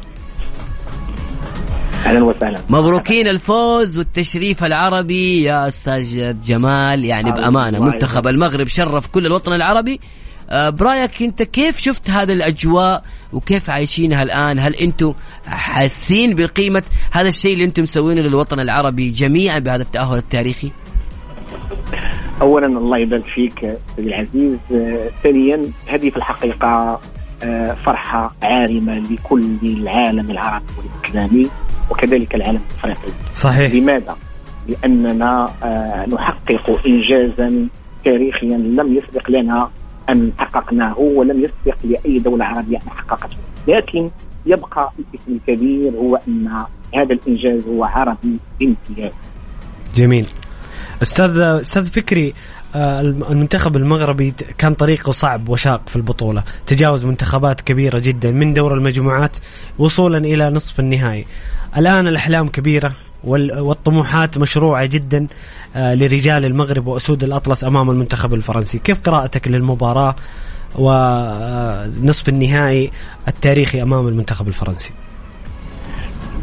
[2.07, 2.61] أهلا وسهلا.
[2.70, 7.05] مبروكين الفوز والتشريف العربي يا أستاذ جمال.
[7.05, 7.92] يعني يبارك.
[7.92, 10.01] منتخب المغرب شرف كل الوطن العربي.
[10.51, 15.14] آه، برأيك أنت كيف شفت هذه الأجواء وكيف عايشينها الآن؟ هل أنتم
[15.46, 20.70] حاسين بقيمة هذا الشيء اللي أنتم مسوينه للوطن العربي جميعا بهذا التأهل التاريخي؟
[22.40, 24.59] اولا الله يبارك فيك أستاذ العزيز.
[24.72, 27.01] آه، ثانيا هذه في الحقيقة
[27.42, 31.51] آه، فرحة عارمة لكل العالم العربي والإسلامي.
[31.91, 33.74] وكذلك العالم الافريقي صحيح.
[33.74, 34.16] لماذا؟
[34.68, 37.68] لأننا آه، نحقق انجازا
[38.05, 39.70] تاريخيا لم يسبق لنا
[40.11, 43.36] أن حققناه ولم يسبق لأي دولة عربية أن حققته،
[43.68, 44.11] لكن
[44.47, 46.49] يبقى الاسم الكبير هو أن
[46.95, 49.12] هذا الإنجاز هو عربي بامتياز.
[49.95, 50.26] جميل.
[51.03, 52.34] أستاذ أستاذ فكري
[52.74, 56.43] آه، الم- المنتخب المغربي كان طريقه صعب وشاق في البطولة.
[56.66, 59.36] تجاوز منتخبات كبيرة جدا من دور المجموعات
[59.78, 61.26] وصولا إلى نصف النهائي.
[61.77, 62.93] الآن الأحلام كبيرة
[63.25, 65.27] وال- والطموحات مشروعة جدا
[65.77, 68.79] آه، لرجال المغرب وأسود الأطلس أمام المنتخب الفرنسي.
[68.79, 70.14] كيف قراءتك للمباراة
[70.79, 72.91] ونصف النهائي
[73.29, 74.93] التاريخي أمام المنتخب الفرنسي؟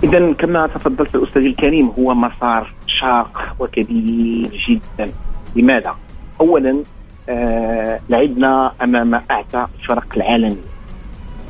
[0.03, 5.11] اذا كما تفضلت الأستاذ الكريم هو مسار شاق وكبير جدا.
[5.55, 5.95] لماذا؟
[6.41, 6.83] اولا
[7.29, 10.55] آه لعبنا أمام اعتى الفرق العالميه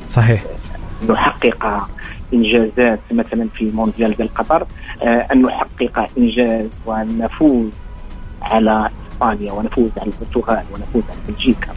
[0.08, 0.44] صحيح.
[1.10, 1.88] نحقق
[2.34, 4.62] إنجازات مثلا في مونديال ديال قطر
[5.02, 7.72] آه أن نحقق إنجاز ونفوز
[8.42, 11.74] على إسبانيا ونفوز على البرتغال ونفوز على بلجيكا.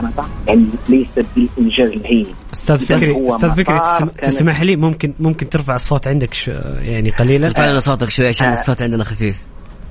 [0.00, 2.26] كندا؟ يعني ليس بالإنجاز الهين.
[2.52, 4.06] أستاذ فكري أستاذ فكري تسم...
[4.06, 6.48] تسمح لي؟ ممكن ممكن ترفع الصوت عندك ش...
[6.82, 7.46] يعني قليلا.
[7.46, 8.52] ارفع لنا صوتك شوي عشان آه.
[8.52, 9.47] الصوت عندنا خفيف.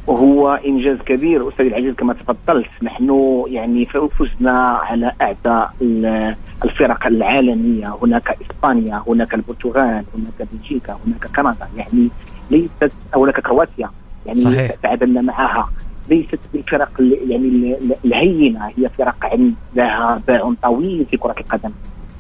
[0.08, 1.50] وهو إنجاز كبير.
[1.50, 6.36] أستاذ العزيز كما تفضلت نحن يعني فزنا على أعداء ال-
[6.66, 7.96] الفرق العالمية.
[8.04, 11.68] هناك إسبانيا هناك البرتغال هناك بلجيكا هناك كندا.
[11.78, 12.10] يعني
[12.52, 13.90] ليست هناك كرواتيا.
[14.26, 14.72] يعني صحيح.
[14.84, 15.70] تعادلنا معها.
[16.10, 21.72] ليست بالفرق ال- يعني ال- الهينه هي فرق عندها باع طويل في كرة القدم.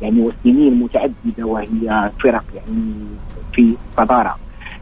[0.01, 2.93] يعني وسنين متعددة وهي فرق يعني
[3.53, 4.35] في صداره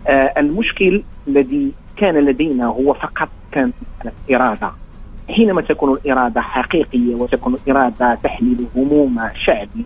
[0.07, 4.71] آه المشكل الذي كان لدينا هو فقط مسألة إرادة.
[5.29, 9.85] حينما تكون الإرادة حقيقية وتكون الإرادة تحمل هموم شعبي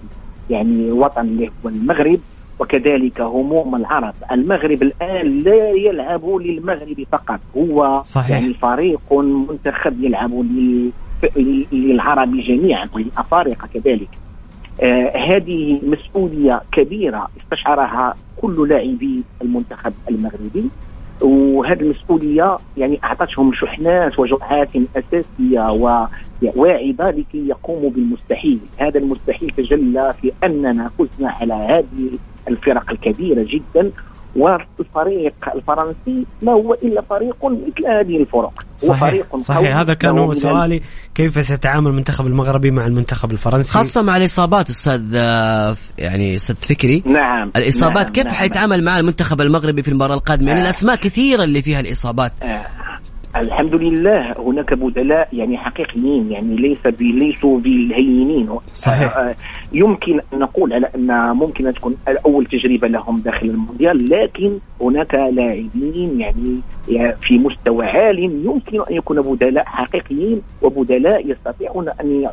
[0.49, 2.19] يعني وطن اللي هو المغرب
[2.59, 4.13] وكذلك هموم العرب.
[4.31, 8.29] المغرب الآن لا يلعب للمغرب فقط هو صحيح.
[8.41, 10.91] يعني فريق منتخب يلعب لل-
[11.37, 14.09] لل- للعرب جميعا وللأفارقة كذلك.
[14.83, 20.69] آه هذه مسؤولية كبيرة استشعرها كل لاعبي المنتخب المغربي.
[21.21, 25.71] وهذه المسؤولية يعني أعطتهم شحنات وجرعات أساسية
[26.41, 28.59] وواعدة لكي يقوموا بالمستحيل.
[28.77, 32.09] هذا المستحيل تجلى في أننا فزنا على هذه
[32.47, 33.91] الفرق الكبيرة جدا
[34.35, 38.53] والفريق الفرنسي ما هو إلا فريق مثل هذه الفرق.
[38.83, 39.77] هو صحيح فريق صحيح.
[39.77, 40.81] هذا كان هو سؤالي.
[41.15, 47.03] كيف سيتعامل المنتخب المغربي مع المنتخب الفرنسي؟ خاصة مع الإصابات أستاذ آه، يعني أستاذ فكري.
[47.05, 47.51] نعم.
[47.55, 48.35] الإصابات نعم كيف نعم.
[48.35, 50.63] حيتعامل مع المنتخب المغربي في المباراة القادمة؟ يعني آه.
[50.63, 52.31] الأسماء كثيرة اللي فيها الإصابات.
[52.43, 52.65] آه.
[53.35, 59.17] الحمد لله هناك بدلاء يعني حقيقيين يعني ليس ليسوا بالهينين صحيح.
[59.17, 59.35] آه،
[59.73, 65.13] يمكن أن نقول على أن ممكن أن تكون اول تجربة لهم داخل المونديال لكن هناك
[65.13, 66.61] لاعبين يعني
[67.21, 72.29] في مستوى عال يمكن أن يكون بدلاء حقيقيين وبدلاء يستطيعون أن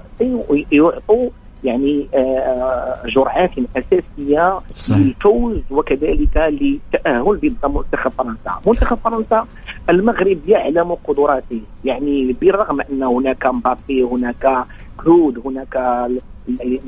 [0.72, 1.30] يعطوا
[1.64, 4.98] يعني آه، جرعات أساسية صحيح.
[4.98, 9.46] للفوز وكذلك للتاهل ضد منتخب فرنسا، منتخب فرنسا
[9.90, 14.64] المغرب يعلم قدراته يعني بالرغم أن هناك مبابي هناك
[14.96, 15.76] كلود هناك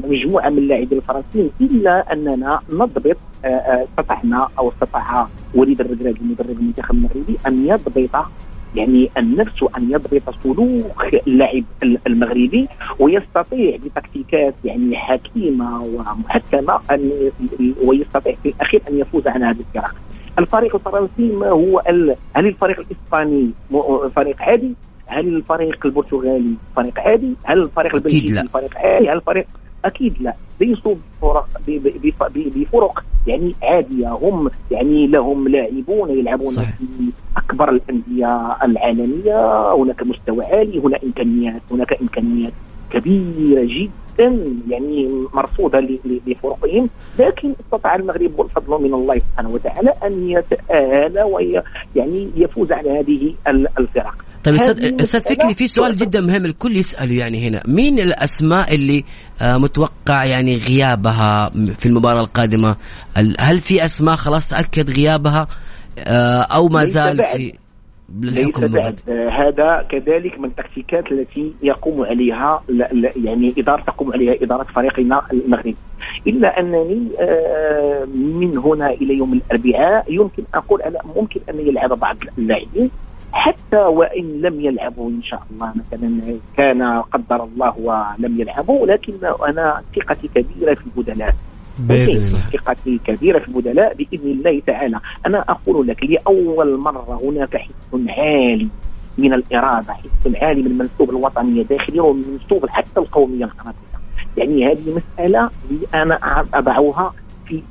[0.04, 6.50] مجموعة من اللاعبين الفرنسيين إلا أننا نضبط آه، آه، استطعنا أو استطاع وليد الركراكي مدرب
[6.50, 8.26] المنتخب المغربي أن يضبط
[8.74, 11.64] يعني النفس أن يضبط سلوك اللاعب
[12.06, 17.10] المغربي ويستطيع بتكتيكات يعني حكيمة ومحكمة أن
[17.84, 19.94] ويستطيع في الأخير أن يفوز عن هذه الفرق.
[20.38, 22.16] الفريق الفرنسي ما هو ال...
[22.34, 24.74] هل الفريق الإسباني م- فريق عادي؟
[25.06, 28.46] هل الفريق البرتغالي فريق عادي؟ هل الفريق البلجيكي.
[28.48, 29.46] فريق عادي؟ هل الفريق
[29.84, 30.34] أكيد لا.
[30.60, 31.48] ليسوا بفرق
[32.34, 34.08] بفرق يعني عادية.
[34.08, 36.76] هم يعني لهم لاعبون يلعبون صحيح.
[36.76, 39.72] في أكبر الأندية العالمية.
[39.74, 42.52] هناك مستوى عالي هناك إمكانيات هناك إمكانيات
[42.90, 43.98] كبيرة جدا
[44.70, 51.62] يعني مرصوده ل- لفرقهم لكن استطاع المغرب والفضل من الله سبحانه وتعالى أن يتاهل وي
[51.96, 54.14] يعني يفوز على هذه ال- الفرق.
[54.44, 57.62] طيب أستاذ أستاذ فكري في سؤال جدا مهم الكل يساله يعني هنا.
[57.68, 59.04] مين الأسماء اللي
[59.42, 62.76] آه، متوقع يعني غيابها في المباراة القادمة؟
[63.18, 65.46] ال- هل في أسماء خلاص تأكد غيابها؟
[65.98, 67.24] آه، أو ما زال.
[67.24, 67.52] في
[68.16, 69.00] ليس بعد.
[69.08, 72.62] آه، هذا كذلك من التكتيكات التي يقوم عليها
[73.16, 75.76] يعني إدارة تقوم عليها إدارة فريقنا المغربي
[76.26, 82.16] إلا أنني آه، من هنا إلى يوم الأربعاء يمكن أقول أنا ممكن أن يلعب بعض
[82.38, 82.90] اللاعبين
[83.32, 85.72] حتى وإن لم يلعبوا إن شاء الله.
[85.74, 89.12] مثلا كان قدر الله ولم يلعبوا لكن
[89.48, 91.34] أنا ثقتي كبيرة في البدلاء.
[92.52, 95.00] ثقتي كبيرة في البدلاء بإذن الله تعالى.
[95.26, 97.70] أنا أقول لك لأول مرة هناك حس
[98.08, 98.68] عالي
[99.18, 103.72] من الإرادة حس عالي من المنسوب الوطنية داخليا ومن المنسوب حتى القومية القرنية
[104.36, 107.14] يعني هذه مسألة اللي أنا أضعها
[107.46, 107.62] في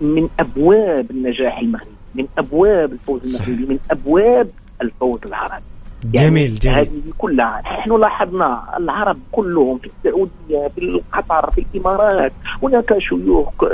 [0.00, 4.50] من أبواب النجاح المغربي من أبواب الفوز المغربي من أبواب
[4.82, 5.64] الفوز العربي.
[6.04, 6.78] جميل جميل.
[6.78, 7.60] هذه كلها.
[7.60, 12.32] نحن لاحظنا العرب كلهم في السعودية في قطر في الإمارات.
[12.62, 13.64] هناك شيوخ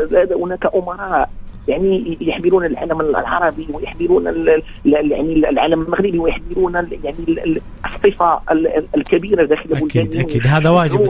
[0.45, 1.31] هناك أمراء
[1.69, 4.25] يعني يحملون العلم العربي ويحملون
[4.85, 10.47] يعني العلم المغربي ويحملون يعني ال- ال- الصفة ال- الكبيرة داخل بلدانهم أكيد.
[10.47, 11.01] هذا واجب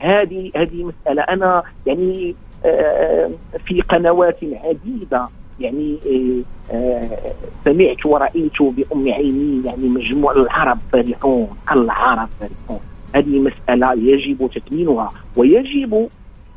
[0.00, 1.22] هذه هذه مسألة.
[1.22, 3.30] أنا يعني آه،
[3.66, 5.28] في قنوات عديدة
[5.60, 5.98] يعني
[6.72, 7.18] آه،
[7.64, 12.80] سمعت ورأيت بأم عيني يعني مجموع العرب فرحون العرب فرحون.
[13.14, 16.08] هذه مسألة يجب تثمينها ويجب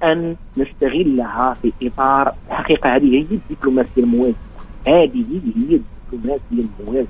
[0.03, 2.95] أن نستغلها في إطار حقيقة.
[2.95, 4.33] هذه هي الدبلوماسية الموازية
[4.87, 5.25] هذه
[5.55, 5.79] هي
[6.11, 7.07] الدبلوماسية الموازية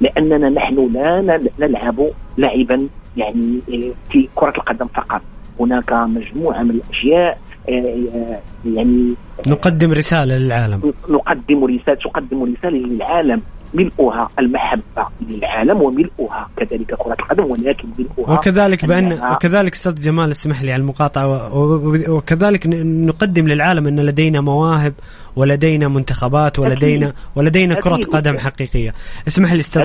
[0.00, 2.06] لأننا نحن لا نل- نلعب
[2.38, 5.20] لعبا يعني آه، في كرة القدم فقط.
[5.60, 7.38] هناك مجموعة من الأشياء
[7.68, 9.14] يعني
[9.46, 13.42] نقدم رسالة للعالم نقدم رسالة تقدم رسالة للعالم
[13.74, 18.84] ملؤها المحبة للعالم وملؤها كذلك كرة القدم ولكن ملؤها وكذلك
[19.20, 20.82] أنها- وكذلك أستاذ جمال اسمح لي على
[21.26, 24.94] و- وكذلك نقدم للعالم أن لدينا مواهب
[25.36, 28.16] ولدينا منتخبات ولدينا ولدينا أستاذ.
[28.16, 28.94] قدم حقيقية
[29.28, 29.82] اسمح لي أستاذ.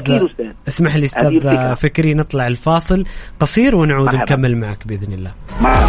[0.68, 1.74] اسمح لي الفكرة.
[1.74, 3.06] فكري نطلع الفاصل
[3.40, 4.24] قصير ونعود مرحبا.
[4.24, 5.86] نكمل معك بإذن الله مع-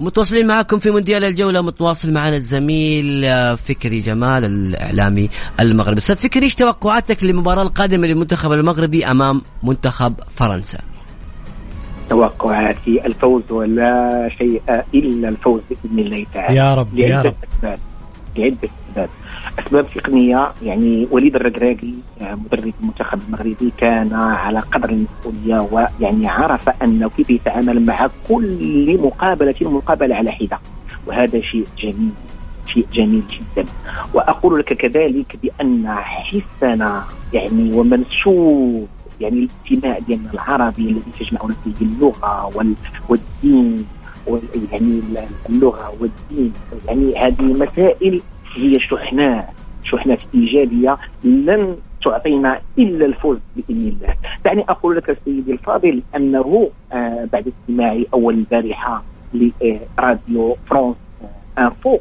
[0.00, 5.30] متواصلين معكم في مونديال الجولة متواصل معنا الزميل آه، فكري جمال الإعلامي
[5.60, 5.98] المغربي.
[5.98, 10.78] أستاذ فكري إيش توقعاتك للمباراة القادمة للمنتخب المغربي أمام منتخب فرنسا؟
[12.08, 14.62] توقعاتي الفوز ولا شيء
[14.94, 16.56] إلا الفوز بإذن الله تعالى.
[16.56, 17.34] يا رب، يا لعدة رب.
[17.52, 17.78] أسباب.
[18.36, 18.68] لعدة
[19.58, 26.68] أسباب تقنيه يعني وليد الركراكي آه، مدرب المنتخب المغربي كان على قدر المسؤولية ويعني عرف
[26.68, 30.58] انه كيف يتعامل مع كل مقابلة مقابلة على حدة.
[31.06, 32.10] وهذا شيء جميل
[32.66, 33.68] شيء جميل جدا.
[34.14, 38.88] وأقول لك كذلك بأن حسنا يعني ومنسوب
[39.20, 42.74] يعني الاجتماع ديالنا العربي الذي تجمعنا فيه اللغة وال-
[43.08, 43.86] والدين
[44.26, 44.42] وال-
[44.72, 45.00] يعني
[45.48, 46.52] اللغة والدين.
[46.88, 48.20] يعني هذه مسائل
[48.56, 49.44] هي شحنات
[49.84, 54.14] شحنات إيجابية لن تعطينا إلا الفوز بإذن الله.
[54.44, 59.02] دعني أقول لك سيدي الفاضل أنه آه بعد استماعي أول البارحة
[59.34, 60.96] لراديو فرانس
[61.58, 61.98] آه إنفو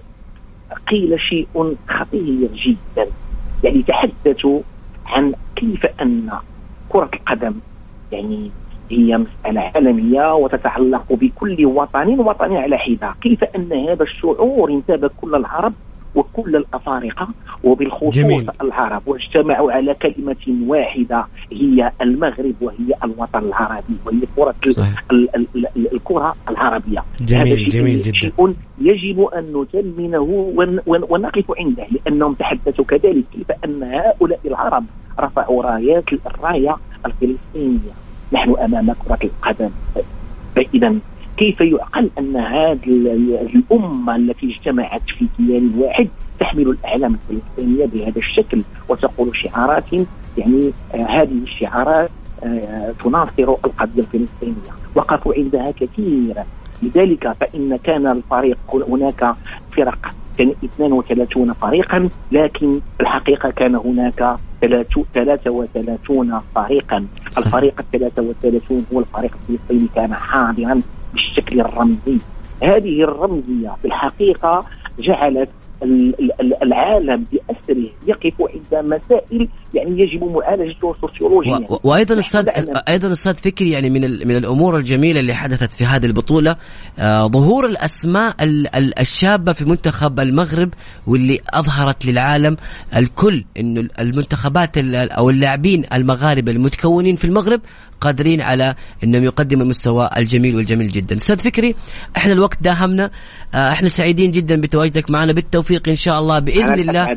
[0.87, 1.47] قيل شيء
[1.87, 3.07] خطير جدا
[3.63, 4.61] يعني تحدثوا
[5.05, 6.29] عن كيف أن
[6.89, 7.53] كرة القدم
[8.11, 8.51] يعني
[8.91, 15.35] هي مسألة عالمية وتتعلق بكل وطن وطن على حدة كيف أن هذا الشعور انتاب كل
[15.35, 15.73] العرب
[16.15, 17.27] وكل الأفارقة
[17.63, 18.47] وبالخصوص جميل.
[18.61, 25.03] العرب واجتمعوا على كلمة واحدة هي المغرب وهي الوطن العربي وهي كره ال- صحيح.
[25.11, 28.19] ال- ال- ال- الكرة العربية جميل، هذا شيء- جميل جدا.
[28.19, 30.19] شيء يجب أن نثمنه
[30.55, 34.85] ون- ون- ونقف عنده لأنهم تحدثوا كذلك كيف ان هؤلاء العرب
[35.19, 37.93] رفعوا رايات الراية الفلسطينية
[38.33, 39.69] نحن أمام كرة القدم
[40.55, 40.95] فاذا
[41.39, 46.07] كيف يعقل أن هذه ال- الأمة التي اجتمعت في كيان واحد
[46.39, 49.93] تحمل الأعلام الفلسطينية بهذا الشكل وتقول شعارات؟
[50.37, 52.09] يعني آه هذه الشعارات
[52.43, 54.71] آه تناصر القضية الفلسطينية.
[54.95, 56.45] وقفوا عندها كثيرا.
[56.83, 58.57] لذلك فإن كان الفريق
[58.89, 59.33] هناك
[59.71, 59.97] فرق
[60.37, 67.05] كان 32 فريقا لكن الحقيقة كان هناك 33 فريقا.
[67.37, 70.81] الفريق ال 33 هو الفريق الفلسطيني كان حاضرا
[71.13, 72.17] بالشكل الرمزي
[72.63, 74.65] هذه الرمزية في الحقيقة
[74.99, 75.49] جعلت
[75.83, 82.49] ال- ال- ال- العالم بأسره يقف عند مسائل يعني يجب معالجتها سوسيولوجيا وأيضا أستاذ.
[82.89, 86.55] أيضا أستاذ فكري يعني من من الأمور الجميلة اللي حدثت في هذه البطولة
[86.99, 90.69] آه، ظهور الأسماء ال- ال- الشابة في منتخب المغرب
[91.07, 92.57] واللي أظهرت للعالم
[92.95, 97.61] الكل إنه المنتخبات ال- أو اللاعبين المغاربة المتكونين في المغرب
[98.01, 101.75] قادرين على إنهم يقدموا المستوى الجميل والجميل جدا أستاذ فكري
[102.17, 103.11] إحنا الوقت داهمنا
[103.53, 107.07] آه، إحنا سعيدين جدا بتواجدك معنا بالتوفيق إن شاء الله بإذن الله.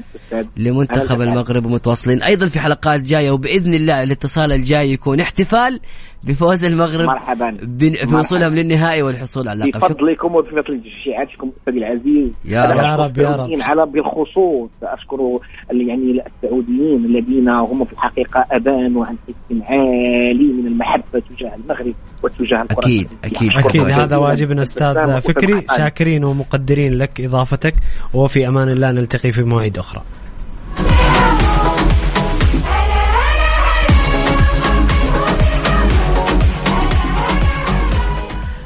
[0.56, 1.20] لمنتخب.
[1.22, 5.80] المغرب ومتواصلين أيضا في حلقات جاية وبإذن الله الإتصال الجاي يكون احتفال
[6.24, 8.54] بفوز المغرب مرحبا بن- بوصولهم.
[8.54, 12.64] للنهائي والحصول على اللقب بفضلكم وبفضل تشجيعاتكم أستاذ العزيز يا
[12.96, 13.18] رب.
[13.18, 15.38] يا رب، على بالخصوص أشكر
[15.70, 19.34] يعني السعوديين الذين هم في الحقيقة ابانوا عن حس
[19.68, 22.78] عالي من المحبة تجاه المغرب وتجاه الكرة.
[22.78, 23.08] أكيد.
[23.24, 24.16] أشكركم أكيد هذا.
[24.16, 25.66] واجبنا أستاذ أستاذ فكري.
[25.76, 27.74] شاكرين ومقدرين لك إضافتك
[28.14, 30.02] وفي أمان الله نلتقي في مواعيد أخرى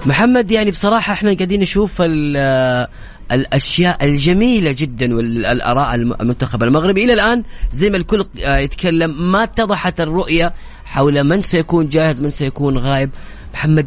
[0.07, 2.87] محمد يعني بصراحة إحنا قاعدين نشوف ال-
[3.33, 7.05] الأشياء الجميلة جدا والآراء الم- المنتخب المغربي.
[7.05, 7.43] إلى الآن
[7.73, 10.53] زي ما الكل آه، يتكلم ما اتضحت الرؤية
[10.85, 13.11] حول من سيكون جاهز من سيكون غايب.
[13.55, 13.87] محمد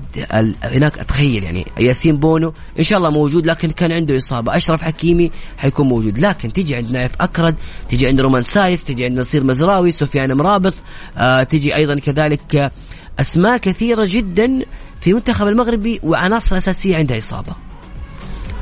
[0.63, 4.57] هناك أتخيل يعني ياسين بونو إن شاء الله موجود لكن كان عنده إصابة.
[4.57, 7.55] أشرف حكيمي حيكون موجود لكن تيجي عند نايف أكرد
[7.89, 10.73] تيجي عند رومان سايس تيجي عند نصير مزراوي سفيان مرابط
[11.17, 12.71] آه تيجي أيضا كذلك آه،
[13.19, 14.59] أسماء كثيرة جدا
[15.01, 17.51] في منتخب المغربي وعناصر أساسية عندها إصابة.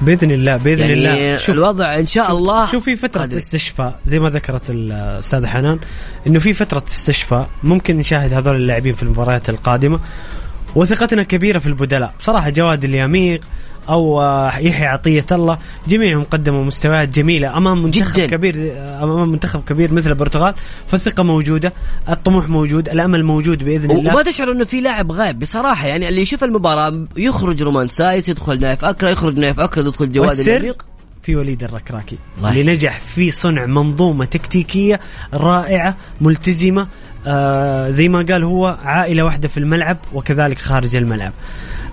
[0.01, 1.37] بإذن الله بإذن يعني الله.
[1.37, 3.37] شوف الوضع إن شاء الله شوف في فترة قادر.
[3.37, 5.79] استشفاء زي ما ذكرت الأستاذة حنان
[6.27, 9.99] إنه في فترة استشفاء ممكن نشاهد هذول اللاعبين في المباريات القادمة
[10.75, 12.13] وثقتنا كبيرة في البدلاء.
[12.19, 13.41] بصراحة جواد اليميق
[13.89, 15.57] أو آه، يحيى عطية الله.
[15.87, 18.25] جميعهم قدموا مستويات جميلة أمام منتخب جداً.
[18.25, 18.73] كبير
[19.03, 20.53] أمام منتخب كبير مثل البرتغال.
[20.87, 21.73] فالثقة موجودة
[22.09, 24.13] الطموح موجود الأمل موجود بإذن الله.
[24.13, 28.59] وما تشعر إنه في لاعب غايب؟ بصراحة يعني اللي يشوف المباراة يخرج رومان سايس يدخل
[28.59, 30.85] نايف أكرد يخرج نايف أكرد يدخل جواد اليميق
[31.21, 32.17] في وليد الركراكي.
[32.37, 34.99] الله اللي نجح في صنع منظومة تكتيكية
[35.33, 36.87] رائعة ملتزمة
[37.27, 41.33] آه زي ما قال هو عائلة واحدة في الملعب وكذلك خارج الملعب.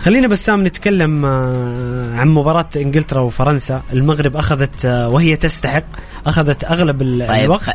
[0.04, 3.82] خلينا بسام نتكلم آه عن مباراة إنجلترا وفرنسا.
[3.92, 5.84] المغرب أخذت آه وهي تستحق
[6.26, 7.68] أخذت أغلب طيب، الوقت.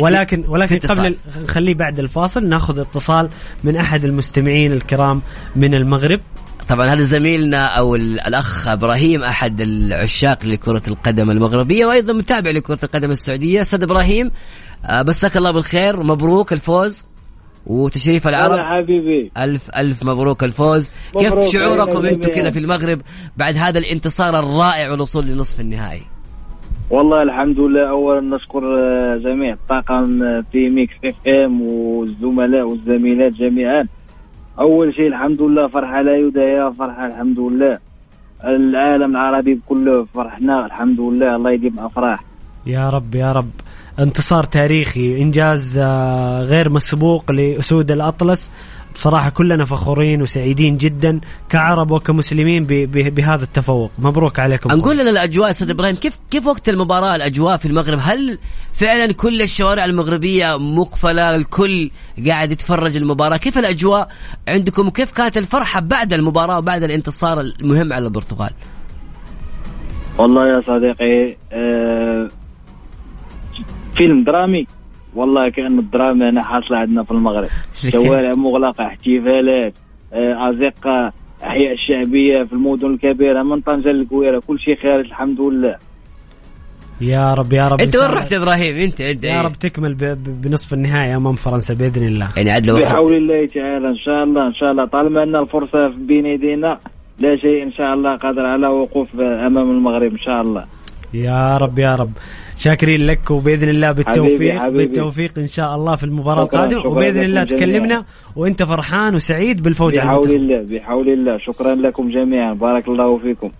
[0.00, 1.06] ولكن ولكن قبل اتصال.
[1.42, 3.28] ال- خليه بعد الفاصل ناخذ اتصال
[3.64, 5.22] من أحد المستمعين الكرام
[5.56, 6.20] من المغرب.
[6.68, 12.78] طبعا هذا زميلنا أو ال- الأخ إبراهيم أحد العشاق لكرة القدم المغربية وأيضا متابع لكرة
[12.82, 13.60] القدم السعودية.
[13.60, 14.30] أستاذ إبراهيم
[14.84, 17.06] آه، مساك الله بالخير مبروك الفوز.
[17.66, 18.58] وتشريف العرب.
[18.60, 19.30] حبيبي.
[19.38, 20.90] ألف ألف مبروك الفوز.
[21.18, 22.42] كيف مبروك شعوركم علينا أنتم جميعاً.
[22.42, 23.00] كذا في المغرب
[23.36, 26.02] بعد هذا الانتصار الرائع والوصول لنصف النهائي؟
[26.90, 27.90] والله الحمد لله.
[27.90, 33.86] اولا نشكر آه، جميع الطاقم آه، في Mix FM والزملاء والزميلات جميعا.
[34.60, 37.78] أول شيء الحمد لله فرحة لا يضاهى فرحة الحمد لله.
[38.44, 41.36] العالم العربي كله فرحنا الحمد لله.
[41.36, 42.24] الله يديم أفراح.
[42.66, 43.50] يا رب يا رب.
[43.98, 48.50] انتصار تاريخي إنجاز آه، غير مسبوق لأسود الأطلس.
[48.94, 53.90] بصراحة كلنا فخورين وسعيدين جدا كعرب وكمسلمين بهذا التفوق.
[53.98, 58.38] مبروك عليكم نقول لنا الأجواء أستاذ إبراهيم كيف كيف وقت المباراة الأجواء في المغرب؟ هل
[58.74, 61.90] فعلا كل الشوارع المغربية مقفلة الكل
[62.26, 64.08] قاعد يتفرج المباراة؟ كيف الأجواء
[64.48, 68.50] عندكم؟ وكيف كانت الفرحة بعد المباراة وبعد الانتصار المهم على البرتغال؟
[70.18, 72.28] والله يا صديقي آه
[73.96, 74.66] فيلم درامي؟
[75.14, 77.48] والله كأن الدراما هنا حاصلة عندنا في المغرب.
[77.74, 79.74] شوارع مغلقة احتفالات
[80.12, 81.12] آه أزقة
[81.44, 85.76] أحياء الشعبية في المدن الكبيرة من طنجة للكويرة كل شيء خارج الحمد لله.
[87.00, 88.10] يا رب يا رب انت وين.
[88.10, 89.94] رحت إبراهيم؟ انت انت يا رب تكمل
[90.26, 92.28] بنصف النهائي أمام فرنسا بإذن الله.
[92.36, 94.86] يعني عاد لو بحول الله تعالى إن شاء الله إن شاء الله.
[94.86, 96.78] طالما أن الفرصة في بين يدينا
[97.18, 100.64] لا شيء إن شاء الله قادر على وقوف أمام المغرب إن شاء الله.
[101.14, 102.12] يا رب يا رب.
[102.56, 104.86] شاكرين لك وبإذن الله بالتوفيق حبيبي، حبيبي.
[104.86, 106.86] بالتوفيق إن شاء الله في المباراة القادمة.
[106.86, 107.44] وبإذن الله جميعاً.
[107.44, 108.04] تكلمنا
[108.36, 111.38] وأنت فرحان وسعيد بالفوز على بحول الله بحول الله.
[111.38, 112.52] شكرا لكم جميعا.
[112.54, 113.50] بارك الله فيكم.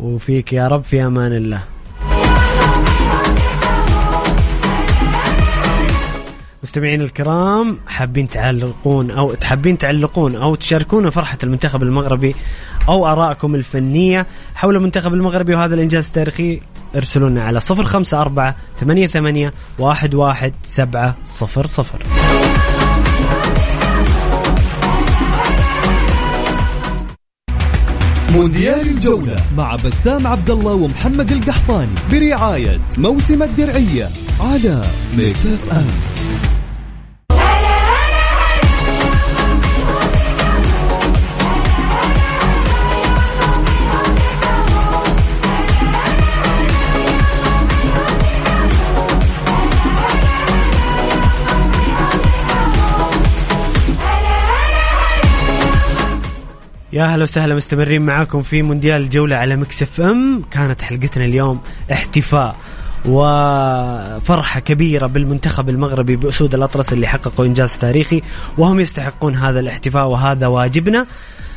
[0.00, 1.60] وفيك يا رب في أمان الله.
[6.62, 12.34] مستمعين الكرام حابين تعلقون أو تحبين تعلقون أو تشاركونا فرحة المنتخب المغربي
[12.88, 16.60] أو آرائكم الفنية حول المنتخب المغربي وهذا الإنجاز التاريخي.
[16.96, 22.04] ارسلوا لنا على 054 88 11700
[28.34, 34.08] مونديال الجولة مع بسام عبد الله ومحمد القحطاني برعاية موسم الدرعية
[34.40, 34.84] على
[35.16, 36.13] Mix FM
[56.94, 60.42] يا هلا وسهلا مستمرين معاكم في مونديال الجولة على Mix FM.
[60.50, 61.60] كانت حلقتنا اليوم
[61.92, 62.56] احتفاء
[63.04, 68.22] وفرحة كبيرة بالمنتخب المغربي بأسود الأطلس اللي حققوا إنجاز تاريخي
[68.58, 71.06] وهم يستحقون هذا الاحتفاء وهذا واجبنا.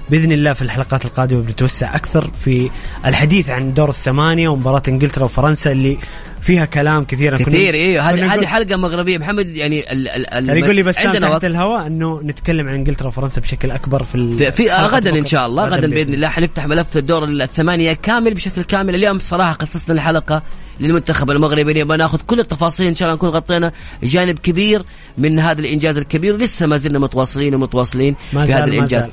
[0.10, 2.70] بإذن الله في الحلقات القادمة بنتوسع أكثر في
[3.06, 5.98] الحديث عن دور الثمانية ومباراة إنجلترا وفرنسا اللي
[6.42, 7.38] فيها كلام كثير.
[7.38, 9.18] كثير أيوه هذه هذه حلقة مغربية.
[9.18, 12.74] محمد يعني ال ال ال يعني يقول لي بس عندنا تحت الهواء إنه نتكلم عن
[12.76, 15.26] إنجلترا وفرنسا بشكل أكبر في في, غدا إن.
[15.26, 15.66] شاء الله.
[15.66, 18.96] غدا بإذن الله حنفتح ملف الدور الثمانية كامل بشكل كامل.
[18.96, 20.42] اليوم بصراحه خصصنا الحلقة
[20.80, 21.84] للمنتخب المغربي.
[21.84, 23.72] نبغى ناخذ كل التفاصيل إن شاء الله نكون غطينا
[24.04, 24.84] جانب كبير
[25.18, 26.38] من هذا الإنجاز الكبير.
[26.38, 29.02] لسه ما زلنا متواصلين ومتواصلين ما في هذا ما الإنجاز.
[29.04, 29.12] زال.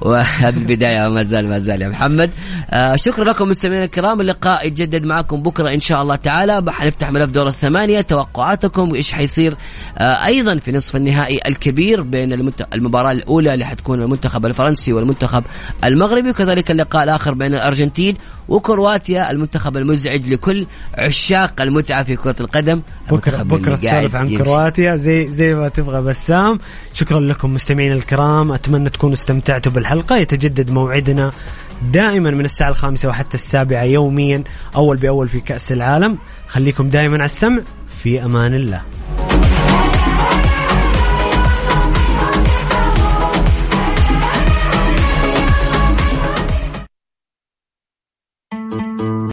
[0.00, 2.30] وهذه البداية ما زال ما زال يا محمد.
[2.70, 6.64] آه شكرا لكم مستمعينا الكرام اللقاء يتجدد معكم بكرة إن شاء الله تعالى.
[6.68, 9.56] حنفتح ملف دور الثمانية توقعاتكم وإيش حيصير
[9.98, 12.66] آه أيضا في نصف النهائي الكبير بين المنت...
[12.74, 15.44] المباراة الأولى اللي حتكون المنتخب الفرنسي والمنتخب
[15.84, 18.16] المغربي وكذلك اللقاء الآخر بين الأرجنتين
[18.48, 22.82] وكرواتيا المنتخب المزعج لكل عشاق المتعة في كرة القدم.
[23.66, 24.36] اللي قاعد تسولف عن.
[24.36, 26.58] كرواتيا زي زي ما تبغى بسام.
[26.94, 31.32] شكرا لكم مستمعين الكرام أتمنى تكونوا استمتعتوا بالحلقة يتجدد موعدنا
[31.92, 34.44] دائما من الساعة الخامسة وحتى السابعة يوميا
[34.76, 36.18] أول بأول في كأس العالم.
[36.46, 37.62] خليكم دائما على السمع
[38.02, 38.82] في أمان الله.